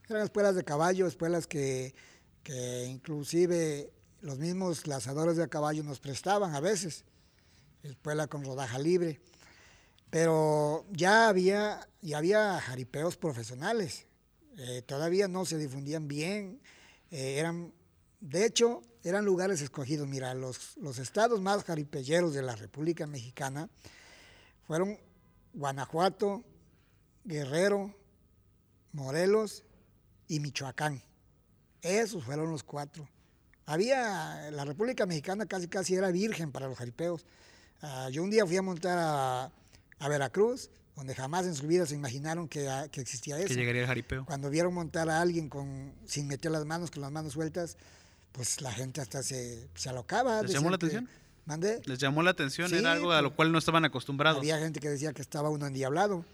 Eran 0.09 0.23
espuelas 0.23 0.55
de 0.55 0.65
caballo, 0.65 1.07
espuelas 1.07 1.47
que, 1.47 1.95
que 2.43 2.85
inclusive 2.85 3.91
los 4.21 4.39
mismos 4.39 4.87
lazadores 4.87 5.37
de 5.37 5.49
caballo 5.49 5.83
nos 5.83 6.01
prestaban 6.01 6.55
a 6.55 6.61
veces. 6.61 7.05
Espuela 7.83 8.27
con 8.27 8.45
rodaja 8.45 8.79
libre. 8.79 9.21
Pero 10.11 10.85
ya 10.91 11.29
había, 11.29 11.89
ya 12.03 12.19
había 12.19 12.61
jaripeos 12.61 13.17
profesionales. 13.17 14.07
Eh, 14.59 14.83
todavía 14.85 15.29
no 15.29 15.47
se 15.47 15.57
difundían 15.57 16.09
bien. 16.09 16.61
Eh, 17.11 17.39
eran, 17.39 17.73
de 18.23 18.47
hecho, 18.47 18.83
eran 19.03 19.25
lugares 19.25 19.61
escogidos. 19.61 20.07
Mira, 20.07 20.33
los, 20.33 20.77
los 20.77 20.99
estados 20.99 21.41
más 21.41 21.65
jaripeyeros 21.65 22.35
de 22.35 22.43
la 22.43 22.55
República 22.55 23.05
Mexicana 23.07 23.69
fueron 24.65 24.97
Guanajuato, 25.53 26.45
Guerrero, 27.25 27.93
Morelos 28.93 29.65
y 30.29 30.39
Michoacán. 30.39 31.03
Esos 31.83 32.25
fueron 32.25 32.51
los 32.53 32.63
cuatro. 32.63 33.09
Había, 33.67 34.53
la 34.53 34.65
República 34.65 35.05
Mexicana 35.05 35.47
casi 35.47 35.67
casi 35.67 35.97
era 35.97 36.13
virgen 36.13 36.53
para 36.53 36.69
los 36.69 36.79
jaripeos. 36.79 37.27
Uh, 37.83 38.09
yo 38.11 38.23
un 38.23 38.31
día 38.31 38.47
fui 38.47 38.57
a 38.57 38.63
montar 38.63 38.99
a, 39.01 39.51
a, 39.99 40.09
Veracruz, 40.09 40.71
donde 40.95 41.17
jamás 41.17 41.47
en 41.47 41.57
su 41.57 41.67
vida 41.67 41.87
se 41.87 41.97
imaginaron 41.97 42.47
que, 42.47 42.69
a, 42.69 42.89
que 42.89 43.01
existía 43.01 43.37
eso. 43.39 43.49
Que 43.49 43.55
llegaría 43.57 43.83
el 43.83 43.89
jaripeo. 43.89 44.25
Cuando 44.27 44.49
vieron 44.49 44.73
montar 44.73 45.11
a 45.11 45.21
alguien 45.21 45.49
con, 45.49 45.93
sin 46.07 46.29
meter 46.29 46.53
las 46.53 46.65
manos, 46.65 46.93
con 46.93 47.03
las 47.03 47.11
manos 47.11 47.33
sueltas, 47.33 47.77
pues 48.33 48.61
la 48.61 48.73
gente 48.73 49.01
hasta 49.01 49.23
se, 49.23 49.69
se 49.75 49.89
alocaba. 49.89 50.43
¿Les 50.43 50.53
llamó 50.53 50.71
la 50.71 50.77
atención? 50.77 51.09
¿Mandé? 51.45 51.83
Les 51.87 51.99
llamó 51.99 52.23
la 52.23 52.31
atención, 52.31 52.69
Sí, 52.71 52.77
era 52.77 52.93
algo 52.93 53.11
a 53.11 53.21
lo 53.21 53.31
pues, 53.31 53.37
cual 53.37 53.53
no 53.53 53.59
estaban 53.59 53.85
acostumbrados. 53.85 54.39
Había 54.39 54.59
gente 54.59 54.81
que 54.81 54.89
decía 54.89 55.13
que 55.13 55.23
estaba 55.23 55.51
uno 55.51 55.67
endiablado, 55.67 56.25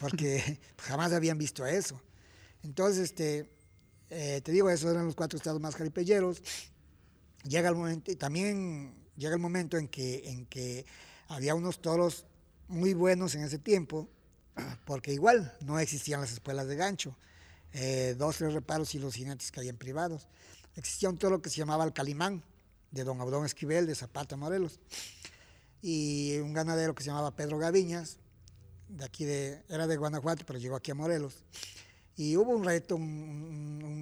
porque 0.00 0.58
jamás 0.78 1.12
habían 1.12 1.36
visto 1.36 1.66
eso. 1.66 2.00
Entonces, 2.62 3.10
este, 3.10 3.50
eh, 4.08 4.40
te 4.42 4.52
digo, 4.52 4.70
esos 4.70 4.90
eran 4.90 5.04
los 5.04 5.14
cuatro 5.14 5.36
estados 5.36 5.60
más 5.60 5.76
jaripelleros. 5.76 6.42
Llega 7.42 7.68
el 7.68 7.74
momento, 7.74 8.10
y 8.10 8.16
también 8.16 8.94
llega 9.16 9.34
el 9.34 9.40
momento 9.40 9.76
en 9.76 9.86
que, 9.86 10.30
en 10.30 10.46
que 10.46 10.86
había 11.28 11.54
unos 11.54 11.82
toros 11.82 12.24
muy 12.66 12.94
buenos 12.94 13.34
en 13.34 13.42
ese 13.42 13.58
tiempo, 13.58 14.08
porque 14.86 15.12
igual 15.12 15.54
no 15.60 15.78
existían 15.78 16.22
las 16.22 16.32
escuelas 16.32 16.68
de 16.68 16.76
gancho. 16.76 17.16
Eh, 17.74 18.14
dos, 18.16 18.36
tres 18.38 18.54
reparos 18.54 18.94
y 18.94 18.98
los 18.98 19.14
jinetes 19.14 19.50
caían 19.50 19.76
privados. 19.76 20.26
Existía 20.76 21.08
un 21.08 21.18
toro 21.18 21.40
que 21.40 21.50
se 21.50 21.56
llamaba 21.56 21.84
el 21.84 21.92
Calimán, 21.92 22.42
de 22.90 23.04
don 23.04 23.20
Abdón 23.20 23.44
Esquivel, 23.44 23.86
de 23.86 23.94
Zapata, 23.94 24.36
Morelos 24.36 24.78
y 25.86 26.38
un 26.38 26.54
ganadero 26.54 26.94
que 26.94 27.04
se 27.04 27.10
llamaba 27.10 27.36
Pedro 27.36 27.58
Gaviñas, 27.58 28.16
de 28.88 29.04
aquí 29.04 29.26
de, 29.26 29.62
era 29.68 29.86
de 29.86 29.98
Guanajuato, 29.98 30.46
pero 30.46 30.58
llegó 30.58 30.76
aquí 30.76 30.90
a 30.90 30.94
Morelos. 30.94 31.44
Y 32.16 32.38
hubo 32.38 32.52
un 32.52 32.64
reto, 32.64 32.98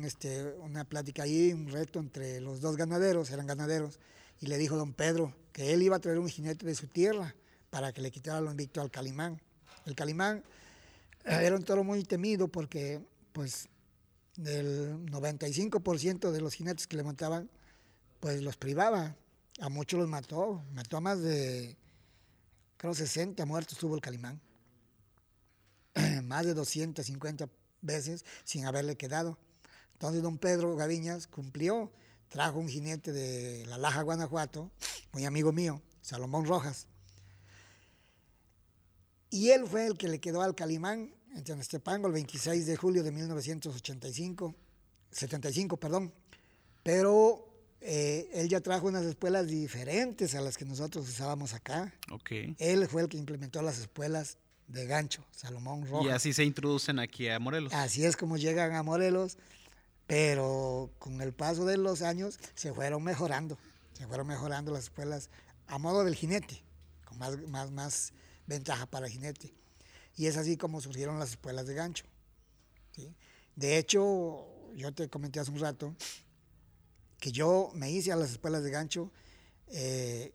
este, 0.07 0.45
una 0.61 0.85
plática 0.85 1.25
ahí, 1.25 1.53
un 1.53 1.67
reto 1.67 1.99
entre 1.99 2.41
los 2.41 2.61
dos 2.61 2.77
ganaderos, 2.77 3.33
eran 3.33 3.49
ganaderos, 3.49 3.99
y 4.41 4.47
le 4.47 4.59
dijo 4.59 4.77
don 4.77 4.93
Pedro 4.93 5.35
que 5.53 5.73
él 5.73 5.83
iba 5.83 5.97
a 5.97 5.99
traer 5.99 6.21
un 6.21 6.29
jinete 6.29 6.65
de 6.65 6.77
su 6.77 6.87
tierra 6.87 7.35
para 7.71 7.93
que 7.93 8.01
le 8.01 8.13
quitara 8.13 8.41
lo 8.41 8.53
invicto 8.53 8.81
al 8.81 8.93
Calimán. 8.93 9.41
El 9.85 9.97
Calimán 9.97 10.45
eh, 11.25 11.41
era 11.43 11.57
un 11.57 11.65
toro 11.65 11.83
muy 11.83 12.05
temido 12.05 12.47
porque, 12.47 13.01
pues, 13.33 13.69
del 14.37 14.97
95% 15.07 16.31
de 16.31 16.41
los 16.41 16.55
jinetes 16.55 16.87
que 16.87 16.97
le 16.97 17.03
montaban, 17.03 17.51
pues 18.21 18.43
los 18.43 18.57
privaba. 18.57 19.17
A 19.61 19.69
muchos 19.69 20.01
los 20.01 20.09
mató. 20.09 20.63
Mató 20.73 20.97
a 20.97 21.01
más 21.01 21.21
de, 21.21 21.77
creo, 22.77 22.95
60 22.95 23.45
muertos 23.47 23.79
tuvo 23.79 23.95
el 23.95 24.01
Calimán. 24.01 24.41
más 26.25 26.47
de 26.47 26.55
250 26.55 27.49
veces 27.81 28.25
sin 28.45 28.65
haberle 28.65 28.97
quedado. 28.97 29.39
Entonces 29.95 30.23
don 30.23 30.39
Pedro 30.39 30.75
Gaviñas 30.77 31.27
cumplió, 31.27 31.93
trajo 32.29 32.59
un 32.59 32.69
jinete 32.69 33.13
de 33.13 33.67
La 33.67 33.79
Laja, 33.79 34.03
Guanajuato, 34.03 34.71
muy 35.13 35.25
amigo 35.25 35.53
mío, 35.53 35.81
Salomón 36.01 36.47
Rojas. 36.47 36.87
Y 39.31 39.51
él 39.51 39.67
fue 39.67 39.87
el 39.87 39.97
que 39.97 40.09
le 40.09 40.21
quedó 40.21 40.43
al 40.43 40.55
Calimán 40.55 41.15
en 41.35 41.61
Tepango 41.61 42.07
el 42.09 42.13
26 42.13 42.67
de 42.67 42.77
julio 42.77 43.03
de 43.03 43.11
1985, 43.11 44.55
75, 45.11 45.77
perdón. 45.77 46.13
Pero 46.83 47.49
eh, 47.81 48.29
él 48.35 48.49
ya 48.49 48.61
trajo 48.61 48.87
unas 48.87 49.05
espuelas 49.05 49.49
diferentes 49.49 50.35
a 50.35 50.41
las 50.41 50.57
que 50.57 50.65
nosotros 50.65 51.09
usábamos 51.09 51.55
acá. 51.55 51.93
Ok. 52.11 52.31
Él 52.59 52.87
fue 52.89 53.03
el 53.03 53.09
que 53.09 53.17
implementó 53.17 53.63
las 53.63 53.79
espuelas 53.79 54.37
de 54.69 54.87
gancho, 54.87 55.25
Salomón 55.31 55.87
Rojas. 55.87 56.07
Y 56.07 56.11
así 56.11 56.33
se 56.33 56.45
introducen 56.45 56.99
aquí 56.99 57.29
a 57.29 57.39
Morelos. 57.39 57.73
Así 57.75 58.05
es 58.05 58.17
como 58.17 58.37
llegan 58.37 58.75
a 58.75 58.83
Morelos, 58.83 59.37
pero 60.07 60.91
con 60.99 61.21
el 61.21 61.33
paso 61.33 61.65
de 61.65 61.77
los 61.77 62.03
años 62.03 62.39
se 62.55 62.73
fueron 62.73 63.03
mejorando, 63.03 63.59
se 63.93 64.07
fueron 64.07 64.27
mejorando 64.27 64.73
las 64.73 64.85
espuelas 64.85 65.31
a 65.67 65.79
modo 65.79 66.05
del 66.05 66.15
jinete, 66.15 66.63
con 67.05 67.19
más, 67.19 67.37
más, 67.49 67.71
más 67.71 68.13
ventaja 68.47 68.87
para 68.87 69.07
el 69.07 69.13
jinete. 69.13 69.53
Y 70.17 70.27
es 70.27 70.37
así 70.37 70.57
como 70.57 70.81
surgieron 70.81 71.19
las 71.19 71.31
espuelas 71.31 71.67
de 71.67 71.75
gancho. 71.75 72.05
De 73.57 73.79
hecho, 73.79 74.47
yo 74.75 74.93
te 74.95 75.09
comenté 75.09 75.41
hace 75.41 75.51
un 75.51 75.59
rato 75.59 75.95
que 77.19 77.33
yo 77.33 77.71
me 77.75 77.91
hice 77.91 78.13
a 78.13 78.17
las 78.17 78.31
espuelas 78.31 78.63
de 78.65 78.71
gancho 78.71 79.11
eh, 79.69 80.33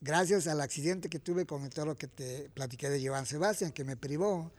gracias 0.00 0.46
al 0.46 0.60
accidente 0.60 1.08
que 1.08 1.18
tuve 1.18 1.46
con 1.46 1.62
el 1.64 1.70
toro 1.70 1.96
que 1.96 2.08
te 2.08 2.48
platiqué 2.50 2.88
de 2.90 3.06
Joan 3.06 3.26
Sebastián, 3.26 3.72
que 3.72 3.84
me 3.84 3.96
privó. 3.96 4.52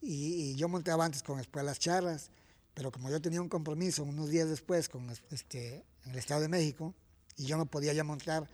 Y, 0.00 0.54
yo 0.56 0.68
montaba 0.68 1.04
antes 1.04 1.22
con 1.22 1.40
espuelas 1.40 1.78
charras, 1.78 2.30
pero 2.74 2.90
como 2.92 3.10
yo 3.10 3.20
tenía 3.20 3.40
un 3.40 3.48
compromiso 3.48 4.02
unos 4.02 4.28
días 4.28 4.48
después 4.48 4.88
con 4.88 5.08
este, 5.30 5.84
en 6.04 6.12
el 6.12 6.18
Estado 6.18 6.42
de 6.42 6.48
México, 6.48 6.94
y 7.36 7.46
yo 7.46 7.56
no 7.56 7.66
podía 7.66 7.92
ya 7.92 8.04
montar 8.04 8.48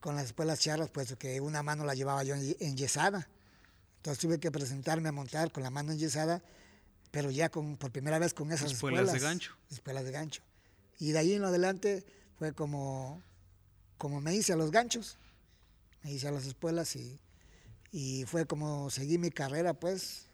con 0.00 0.14
las 0.16 0.26
espuelas 0.26 0.60
charras, 0.60 0.88
puesto 0.90 1.18
que 1.18 1.40
una 1.40 1.62
mano 1.62 1.84
la 1.84 1.94
llevaba 1.94 2.22
yo 2.24 2.34
en- 2.34 2.56
enyesada. 2.60 3.28
Entonces 3.98 4.20
tuve 4.20 4.40
que 4.40 4.50
presentarme 4.50 5.08
a 5.08 5.12
montar 5.12 5.52
con 5.52 5.62
la 5.62 5.70
mano 5.70 5.92
enyesada, 5.92 6.42
pero 7.10 7.30
ya 7.30 7.48
con, 7.48 7.76
por 7.76 7.90
primera 7.90 8.18
vez 8.18 8.34
con 8.34 8.50
esas 8.52 8.72
Espuelas 8.72 9.00
espuelas. 9.00 9.12
de 9.12 9.28
gancho. 9.28 9.56
Espuelas 9.70 10.04
de 10.04 10.12
gancho. 10.12 10.42
Y 10.98 11.12
de 11.12 11.18
ahí 11.18 11.34
en 11.34 11.44
adelante 11.44 12.04
fue 12.38 12.52
como, 12.52 13.22
como 13.96 14.20
me 14.20 14.34
hice 14.34 14.52
a 14.52 14.56
los 14.56 14.70
ganchos, 14.70 15.16
me 16.02 16.12
hice 16.12 16.28
a 16.28 16.30
las 16.30 16.46
espuelas 16.46 16.96
y, 16.96 17.18
y 17.92 18.24
fue 18.26 18.46
como 18.46 18.90
seguí 18.90 19.18
mi 19.18 19.30
carrera, 19.30 19.74
pues, 19.74 20.26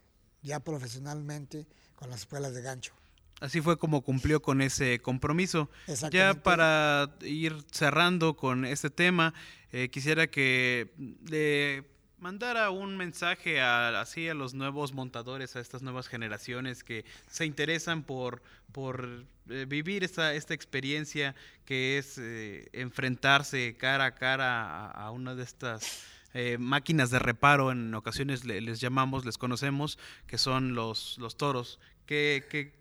ya 0.42 0.60
profesionalmente 0.60 1.66
con 1.96 2.10
las 2.10 2.20
espuelas 2.20 2.54
de 2.54 2.62
gancho. 2.62 2.92
Así 3.40 3.60
fue 3.60 3.76
como 3.76 4.02
cumplió 4.02 4.40
con 4.40 4.60
ese 4.60 5.00
compromiso. 5.00 5.68
Ya 6.10 6.34
para 6.34 7.16
ir 7.22 7.64
cerrando 7.70 8.36
con 8.36 8.64
este 8.64 8.90
tema, 8.90 9.34
eh, 9.72 9.88
quisiera 9.90 10.28
que 10.28 10.92
le 11.28 11.84
mandara 12.28 12.70
un 12.70 12.96
mensaje 12.96 13.60
a, 13.60 14.00
así 14.00 14.30
a 14.30 14.34
los 14.34 14.54
nuevos 14.54 14.94
montadores, 14.94 15.56
a 15.56 15.60
estas 15.60 15.82
nuevas 15.82 16.08
generaciones 16.08 16.82
que 16.82 17.04
se 17.30 17.44
interesan 17.44 18.02
por, 18.02 18.42
por 18.72 19.26
eh, 19.50 19.66
vivir 19.68 20.04
esta, 20.04 20.32
esta 20.32 20.54
experiencia 20.54 21.34
que 21.66 21.98
es 21.98 22.16
eh, 22.16 22.66
enfrentarse 22.72 23.76
cara 23.76 24.06
a 24.06 24.14
cara 24.14 24.86
a, 24.86 25.10
una 25.10 25.34
de 25.34 25.42
estas 25.42 26.02
eh, 26.32 26.56
máquinas 26.58 27.10
de 27.10 27.18
reparo, 27.18 27.70
en 27.70 27.94
ocasiones 27.94 28.46
le- 28.46 28.62
les 28.62 28.80
llamamos, 28.80 29.26
les 29.26 29.36
conocemos, 29.36 29.98
que 30.26 30.38
son 30.38 30.74
los, 30.74 31.18
los 31.18 31.36
toros. 31.36 31.78
¿Qué, 32.06 32.46
qué, 32.48 32.72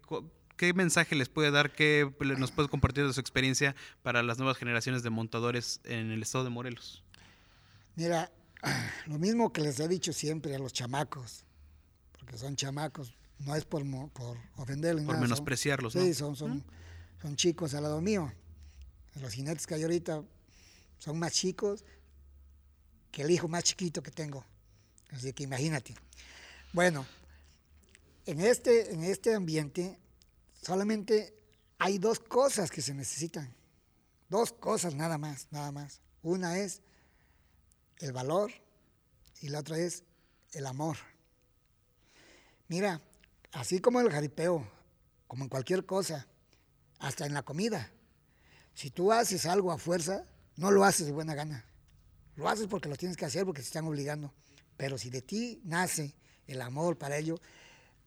qué 0.56 0.73
mensaje 0.73 1.15
les 1.17 1.27
puede 1.27 1.51
dar? 1.51 1.73
¿Qué 1.73 2.10
nos 2.38 2.51
puede 2.51 2.69
compartir 2.69 3.06
de 3.06 3.12
su 3.12 3.19
experiencia 3.19 3.75
para 4.03 4.23
las 4.23 4.38
nuevas 4.38 4.56
generaciones 4.56 5.03
de 5.03 5.10
montadores 5.10 5.82
en 5.84 6.12
el 6.12 6.21
estado 6.21 6.45
de 6.45 6.49
Morelos? 6.49 7.03
Mira, 7.97 8.32
lo 9.08 9.19
mismo 9.19 9.52
que 9.52 9.62
les 9.62 9.80
he 9.80 9.88
dicho 9.88 10.13
siempre 10.13 10.56
a 10.56 10.60
los 10.60 10.73
chamacos, 10.73 11.43
porque 12.17 12.38
son 12.38 12.56
chamacos, 12.56 13.13
no 13.39 13.56
es 13.56 13.65
por, 13.65 13.84
por 14.12 14.38
ofenderles. 14.58 15.06
Por 15.06 15.15
nada, 15.15 15.26
son- 15.26 15.30
menospreciarlos, 15.30 15.95
¿no? 15.95 16.02
Sí, 16.02 16.13
son, 16.13 16.36
son, 16.36 16.63
son 17.21 17.36
chicos 17.36 17.73
al 17.73 17.84
lado 17.84 17.99
mío. 18.02 18.32
Los 19.21 19.34
jinetes 19.34 19.67
que 19.67 19.76
hay 19.76 19.84
ahorita 19.84 20.23
son 20.99 21.19
más 21.19 21.34
chicos 21.34 21.84
que 23.12 23.21
el 23.21 23.32
hijo 23.32 23.47
más 23.47 23.63
chiquito 23.63 24.02
que 24.02 24.12
tengo. 24.12 24.43
Así 25.12 25.34
que 25.34 25.43
imagínate. 25.43 25.93
Bueno, 26.71 27.06
en 28.26 28.41
este, 28.41 28.91
en 28.93 29.04
este 29.04 29.36
ambiente 29.36 29.99
solamente 30.62 31.36
hay 31.78 31.97
dos 31.99 32.19
cosas 32.19 32.71
que 32.71 32.82
se 32.82 32.93
necesitan. 32.93 33.54
Dos 34.30 34.52
cosas 34.54 34.95
nada 34.95 35.17
más, 35.19 35.47
nada 35.52 35.71
más. 35.71 36.02
Una 36.23 36.58
es 36.58 36.82
el 38.03 38.11
valor 38.11 38.51
y 39.39 39.47
la 39.47 39.59
otra 39.59 39.77
es 39.77 40.03
el 40.51 40.65
amor. 40.65 40.97
Mira, 42.67 43.01
así 43.53 43.79
como 43.79 44.01
el 44.01 44.11
jaripeo, 44.11 44.67
como 45.27 45.45
en 45.45 45.49
cualquier 45.49 45.85
cosa, 45.85 46.27
hasta 46.99 47.25
en 47.25 47.33
la 47.33 47.43
comida, 47.43 47.91
si 48.73 48.91
tú 48.91 49.11
haces 49.11 49.45
algo 49.45 49.71
a 49.71 49.77
fuerza, 49.77 50.25
no 50.57 50.69
lo 50.69 50.83
haces 50.83 51.05
de 51.05 51.13
buena 51.13 51.33
gana. 51.33 51.65
Lo 52.35 52.49
haces 52.49 52.67
porque 52.67 52.89
lo 52.89 52.95
tienes 52.95 53.15
que 53.15 53.25
hacer, 53.25 53.45
porque 53.45 53.61
te 53.61 53.67
están 53.67 53.87
obligando. 53.87 54.33
Pero 54.75 54.97
si 54.97 55.09
de 55.09 55.21
ti 55.21 55.61
nace 55.63 56.15
el 56.45 56.61
amor 56.61 56.97
para 56.97 57.17
ello, 57.17 57.39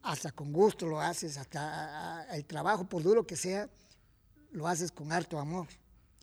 hasta 0.02 0.30
con 0.32 0.52
gusto 0.52 0.87
lo 0.87 1.00
haces, 1.00 1.38
hasta 1.38 2.26
el 2.37 2.44
trabajo, 2.44 2.88
por 2.88 3.02
duro 3.02 3.26
que 3.26 3.37
sea, 3.37 3.70
lo 4.50 4.68
haces 4.68 4.92
con 4.92 5.12
harto 5.12 5.38
amor 5.38 5.68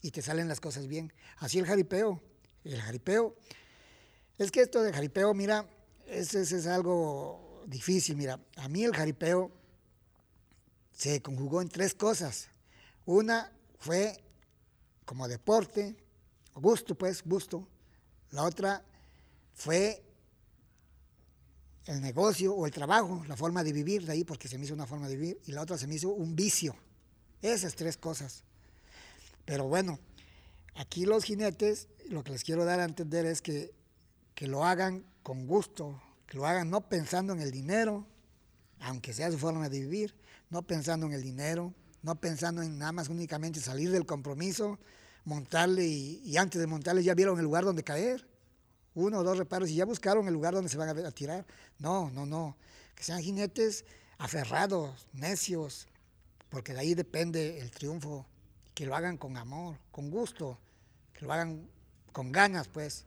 y 0.02 0.12
te 0.12 0.22
salen 0.22 0.48
las 0.48 0.60
cosas 0.60 0.88
bien. 0.88 1.12
Así 1.38 1.58
el 1.60 1.66
jaripeo. 1.66 2.22
El 2.64 2.82
jaripeo, 2.82 3.36
es 4.44 4.52
que 4.52 4.62
esto 4.62 4.82
de 4.82 4.94
jaripeo, 4.94 5.34
mira, 5.34 5.68
es, 6.08 6.34
es, 6.34 6.52
es 6.52 6.68
algo 6.68 7.64
difícil. 7.68 8.16
Mira, 8.16 8.40
a 8.58 8.68
mí 8.68 8.84
el 8.84 8.94
jaripeo 8.96 9.52
se 10.92 11.22
conjugó 11.22 11.62
en 11.62 11.70
tres 11.70 11.94
cosas. 11.94 12.50
Una 13.06 13.52
fue 13.80 14.24
como 15.06 15.28
deporte, 15.28 15.96
gusto, 16.56 16.96
pues, 16.96 17.24
gusto. 17.24 17.68
La 18.32 18.44
otra 18.44 18.84
fue 19.54 20.04
el 21.86 22.02
negocio 22.02 22.54
o 22.54 22.66
el 22.66 22.72
trabajo, 22.72 23.24
la 23.28 23.36
forma 23.36 23.64
de 23.64 23.74
vivir 23.74 24.06
de 24.06 24.14
ahí, 24.14 24.24
porque 24.24 24.48
se 24.48 24.58
me 24.58 24.66
hizo 24.66 24.74
una 24.74 24.88
forma 24.88 25.08
de 25.08 25.16
vivir. 25.16 25.42
Y 25.46 25.52
la 25.52 25.62
otra 25.62 25.78
se 25.78 25.88
me 25.88 25.96
hizo 25.96 26.10
un 26.10 26.36
vicio. 26.36 26.76
Esas 27.42 27.76
tres 27.76 27.98
cosas. 27.98 28.44
Pero 29.46 29.68
bueno, 29.68 30.00
aquí 30.76 31.06
los 31.06 31.26
jinetes, 31.26 31.88
lo 32.10 32.24
que 32.24 32.32
les 32.32 32.44
quiero 32.44 32.64
dar 32.64 32.80
a 32.80 32.86
entender 32.86 33.26
es 33.26 33.42
que, 33.42 33.74
que 34.36 34.48
lo 34.48 34.66
hagan 34.66 35.06
con 35.22 35.48
gusto, 35.48 36.02
que 36.28 36.38
lo 36.38 36.46
hagan 36.46 36.70
no 36.70 36.82
pensando 36.90 37.34
en 37.34 37.40
el 37.40 37.52
dinero, 37.52 38.06
aunque 38.80 39.14
sea 39.14 39.32
su 39.32 39.38
forma 39.38 39.70
de 39.70 39.80
vivir, 39.80 40.16
no 40.50 40.62
pensando 40.64 41.06
en 41.06 41.14
el 41.14 41.22
dinero, 41.22 41.74
no 42.02 42.16
pensando 42.16 42.62
en 42.62 42.78
nada 42.78 42.92
más 42.92 43.10
únicamente 43.10 43.60
salir 43.62 43.92
del 43.92 44.06
compromiso, 44.06 44.80
montarle 45.26 45.86
y, 45.86 46.38
antes 46.38 46.60
de 46.60 46.68
montarle 46.68 47.04
ya 47.04 47.14
vieron 47.14 47.38
el 47.40 47.46
lugar 47.46 47.64
donde 47.64 47.84
caer. 47.84 48.28
Uno 48.96 49.20
o 49.20 49.24
dos 49.24 49.40
reparos 49.40 49.70
y 49.70 49.76
ya 49.76 49.86
buscaron 49.86 50.28
el 50.28 50.34
lugar 50.34 50.54
donde 50.54 50.70
se 50.70 50.78
van 50.78 50.90
a, 50.90 51.08
a 51.08 51.12
tirar. 51.12 51.46
No, 51.80 52.12
no, 52.12 52.26
no. 52.26 52.58
Que 52.94 53.04
sean 53.04 53.22
jinetes 53.22 53.86
aferrados, 54.20 55.08
necios, 55.14 55.88
porque 56.50 56.74
de 56.74 56.80
ahí 56.80 56.94
depende 56.94 57.60
el 57.60 57.72
triunfo. 57.72 58.28
Que 58.76 58.86
lo 58.86 58.96
hagan 58.96 59.18
con 59.18 59.38
amor, 59.38 59.78
con 59.92 60.12
gusto, 60.12 60.60
que 61.14 61.26
lo 61.26 61.34
hagan 61.34 61.68
con 62.12 62.32
ganas, 62.32 62.68
pues. 62.68 63.06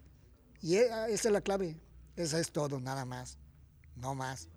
Y 0.63 0.77
e, 0.77 0.87
esa 1.09 1.29
es 1.29 1.33
la 1.33 1.41
clave. 1.41 1.77
Esa 2.17 2.41
es 2.41 2.51
todo, 2.51 2.81
nada 2.81 3.05
más. 3.05 3.39
No 3.95 4.15
más. 4.15 4.49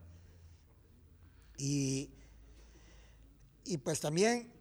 Y, 1.58 2.10
y 3.66 3.78
pues 3.78 4.00
también 4.00 4.52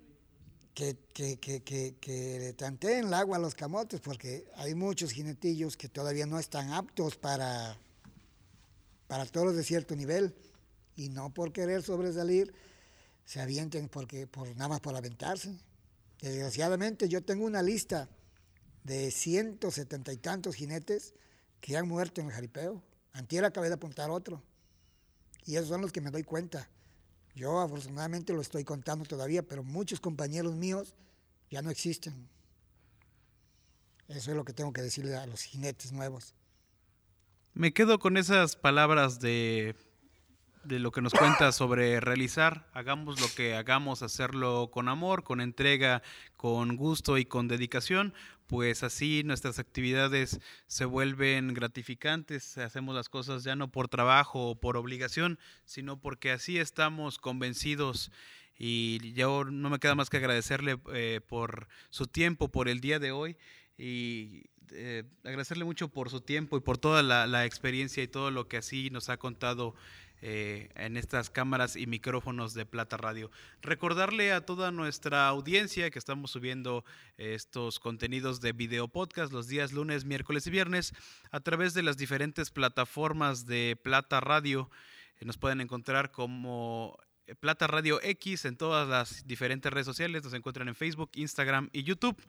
que, 0.75 0.97
que, 1.13 1.39
que, 1.39 1.63
que, 1.63 2.39
le 2.39 2.53
tanteen 2.53 3.07
el 3.07 3.15
agua 3.15 3.37
a 3.37 3.41
los 3.41 3.55
camotes, 3.55 4.01
porque 4.01 4.49
hay 4.57 4.75
muchos 4.75 5.13
jinetillos 5.13 5.77
que 5.77 5.89
todavía 5.89 6.27
no 6.27 6.39
están 6.39 6.73
aptos 6.73 7.17
para, 7.17 7.77
para 9.07 9.27
toros 9.27 9.57
de 9.57 9.65
cierto 9.65 9.97
nivel, 9.97 10.35
y 10.95 11.09
no 11.09 11.33
por 11.33 11.53
querer 11.53 11.83
sobresalir, 11.83 12.53
se 13.25 13.41
avienten 13.41 13.89
porque, 13.89 14.27
por, 14.27 14.49
nada 14.57 14.69
más 14.69 14.81
por 14.81 14.97
aventarse. 14.97 15.57
Desgraciadamente 16.21 17.09
yo 17.09 17.23
tengo 17.23 17.45
una 17.45 17.63
lista 17.63 18.09
de 18.83 19.11
ciento 19.11 19.71
setenta 19.71 20.13
y 20.13 20.17
tantos 20.17 20.57
jinetes 20.57 21.15
que 21.61 21.77
han 21.77 21.89
muerto 21.89 22.21
en 22.21 22.29
el 22.29 22.33
jaripeo. 22.33 22.83
Antier 23.13 23.45
acabé 23.45 23.69
de 23.69 23.75
apuntar 23.75 24.11
otro. 24.11 24.43
Y 25.45 25.57
esos 25.57 25.69
son 25.69 25.81
los 25.81 25.93
que 25.93 26.01
me 26.01 26.11
doy 26.11 26.25
cuenta. 26.25 26.69
Yo 27.35 27.61
afortunadamente 27.61 28.33
lo 28.33 28.41
estoy 28.41 28.65
contando 28.65 29.05
todavía, 29.05 29.43
pero 29.43 29.63
muchos 29.63 30.01
compañeros 30.01 30.55
míos 30.55 30.95
ya 31.51 31.63
no 31.63 31.71
existen. 31.71 32.29
Eso 34.09 34.31
es 34.31 34.37
lo 34.37 34.45
que 34.45 34.53
tengo 34.53 34.73
que 34.73 34.83
decirle 34.83 35.17
a 35.17 35.27
los 35.27 35.43
jinetes 35.43 35.93
nuevos. 35.93 36.35
Me 37.55 37.73
quedo 37.73 37.99
con 37.99 38.17
esas 38.17 38.57
palabras 38.57 39.21
de, 39.21 39.77
de 40.65 40.79
lo 40.79 40.93
que 40.93 41.03
nos 41.03 41.13
cuenta 41.13 41.53
sobre 41.53 42.01
realizar. 42.01 42.69
Hagamos 42.73 43.21
lo 43.21 43.27
que 43.35 43.55
hagamos, 43.55 44.03
hacerlo 44.03 44.71
con 44.71 44.89
amor, 44.89 45.25
con 45.25 45.41
entrega, 45.41 46.03
con 46.37 46.77
gusto 46.77 47.19
y 47.19 47.25
con 47.25 47.49
dedicación, 47.49 48.15
pues 48.49 48.83
así 48.83 49.23
nuestras 49.25 49.59
actividades 49.59 50.41
se 50.67 50.87
vuelven 50.87 51.53
gratificantes, 51.53 52.57
hacemos 52.57 52.95
las 52.95 53.11
cosas 53.11 53.45
ya 53.45 53.55
no 53.55 53.71
por 53.71 53.89
trabajo 53.89 54.49
o 54.51 54.55
por 54.59 54.79
obligación, 54.79 55.39
sino 55.67 56.01
porque 56.01 56.33
así 56.33 56.59
estamos 56.59 57.19
convencidos. 57.19 58.11
Y 58.59 59.13
yo 59.13 59.45
no 59.45 59.71
me 59.71 59.79
queda 59.79 59.95
más 59.95 60.11
que 60.11 60.17
agradecerle 60.17 60.79
eh, 60.93 61.21
por 61.29 61.69
su 61.91 62.07
tiempo, 62.07 62.49
por 62.49 62.69
el 62.69 62.81
día 62.81 62.99
de 62.99 63.13
hoy 63.13 63.37
y 63.77 64.45
eh, 64.73 65.05
agradecerle 65.25 65.65
mucho 65.65 65.89
por 65.89 66.09
su 66.09 66.23
tiempo 66.23 66.57
y 66.57 66.61
por 66.61 66.79
toda 66.79 67.03
la, 67.03 67.27
la 67.27 67.45
experiencia 67.45 68.03
y 68.03 68.09
todo 68.09 68.31
lo 68.31 68.49
que 68.49 68.57
así 68.57 68.89
nos 68.91 69.11
ha 69.11 69.19
contado 69.19 69.75
eh, 70.21 70.69
en 70.75 70.97
estas 70.97 71.31
cámaras 71.31 71.77
y 71.77 71.87
micrófonos 71.87 72.55
de 72.55 72.67
Plata 72.67 72.97
Radio. 72.97 73.31
Recordarle 73.63 74.33
a 74.33 74.45
toda 74.45 74.73
nuestra 74.73 75.29
audiencia 75.29 75.91
que 75.91 75.99
estamos 75.99 76.33
subiendo 76.33 76.85
estos 77.17 77.79
contenidos 77.79 78.41
de 78.41 78.53
video 78.53 78.89
podcast 78.89 79.33
los 79.33 79.47
días 79.47 79.73
lunes, 79.73 80.05
miércoles 80.05 80.47
y 80.47 80.51
viernes 80.51 80.93
a 81.31 81.41
través 81.41 81.73
de 81.75 81.83
las 81.83 81.97
diferentes 81.97 82.51
plataformas 82.51 83.47
de 83.47 83.79
Plata 83.83 84.21
Radio. 84.21 84.71
Eh, 85.21 85.25
nos 85.25 85.39
pueden 85.39 85.61
encontrar 85.61 86.11
como 86.11 86.99
eh, 87.27 87.35
Plata 87.35 87.67
Radio 87.67 88.01
X 88.03 88.45
en 88.45 88.57
todas 88.57 88.89
las 88.89 89.27
diferentes 89.27 89.73
redes 89.73 89.87
sociales. 89.87 90.25
Nos 90.25 90.35
encuentran 90.35 90.69
en 90.69 90.75
Facebook, 90.75 91.11
Instagram 91.15 91.71
y 91.73 91.85
YouTube. 91.85 92.21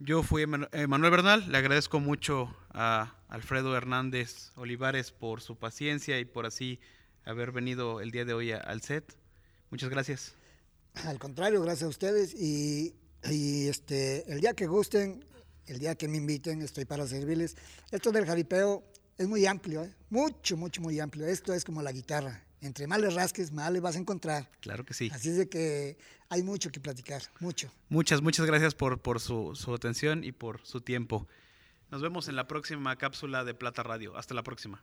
Yo 0.00 0.22
fui 0.22 0.46
Manuel 0.46 1.10
Bernal, 1.10 1.50
le 1.50 1.58
agradezco 1.58 1.98
mucho 1.98 2.56
a 2.70 3.16
Alfredo 3.26 3.76
Hernández 3.76 4.52
Olivares 4.54 5.10
por 5.10 5.40
su 5.40 5.58
paciencia 5.58 6.20
y 6.20 6.24
por 6.24 6.46
así 6.46 6.78
haber 7.24 7.52
venido 7.52 8.00
el 8.00 8.10
día 8.10 8.24
de 8.24 8.34
hoy 8.34 8.52
al 8.52 8.82
set. 8.82 9.16
Muchas 9.70 9.90
gracias. 9.90 10.34
Al 11.04 11.18
contrario, 11.18 11.62
gracias 11.62 11.84
a 11.84 11.88
ustedes 11.88 12.34
y, 12.34 12.94
este, 13.22 14.30
el 14.32 14.40
día 14.40 14.54
que 14.54 14.66
gusten, 14.66 15.24
el 15.66 15.78
día 15.78 15.94
que 15.94 16.08
me 16.08 16.16
inviten, 16.16 16.62
estoy 16.62 16.84
para 16.84 17.06
servirles. 17.06 17.56
Esto 17.90 18.10
del 18.10 18.26
jaripeo 18.26 18.84
es 19.16 19.28
muy 19.28 19.46
amplio, 19.46 19.84
¿eh? 19.84 19.94
mucho, 20.10 20.56
mucho, 20.56 20.80
muy 20.80 20.98
amplio. 21.00 21.26
Esto 21.26 21.52
es 21.52 21.64
como 21.64 21.82
la 21.82 21.92
guitarra. 21.92 22.44
Entre 22.60 22.86
más 22.88 23.00
le 23.00 23.10
rasques, 23.10 23.52
más 23.52 23.70
le 23.70 23.80
vas 23.80 23.94
a 23.94 23.98
encontrar. 23.98 24.50
Claro 24.60 24.84
que 24.84 24.94
sí. 24.94 25.10
Así 25.12 25.28
es 25.28 25.36
de 25.36 25.48
que 25.48 25.96
hay 26.28 26.42
mucho 26.42 26.70
que 26.70 26.80
platicar, 26.80 27.22
mucho. 27.38 27.70
Muchas, 27.88 28.20
muchas 28.20 28.46
gracias 28.46 28.74
por, 28.74 29.00
por 29.00 29.20
su, 29.20 29.54
su 29.54 29.72
atención 29.74 30.24
y 30.24 30.32
por 30.32 30.64
su 30.64 30.80
tiempo. 30.80 31.28
Nos 31.90 32.02
vemos 32.02 32.28
en 32.28 32.36
la 32.36 32.48
próxima 32.48 32.96
cápsula 32.96 33.44
de 33.44 33.54
Plata 33.54 33.82
Radio. 33.82 34.16
Hasta 34.16 34.34
la 34.34 34.42
próxima. 34.42 34.82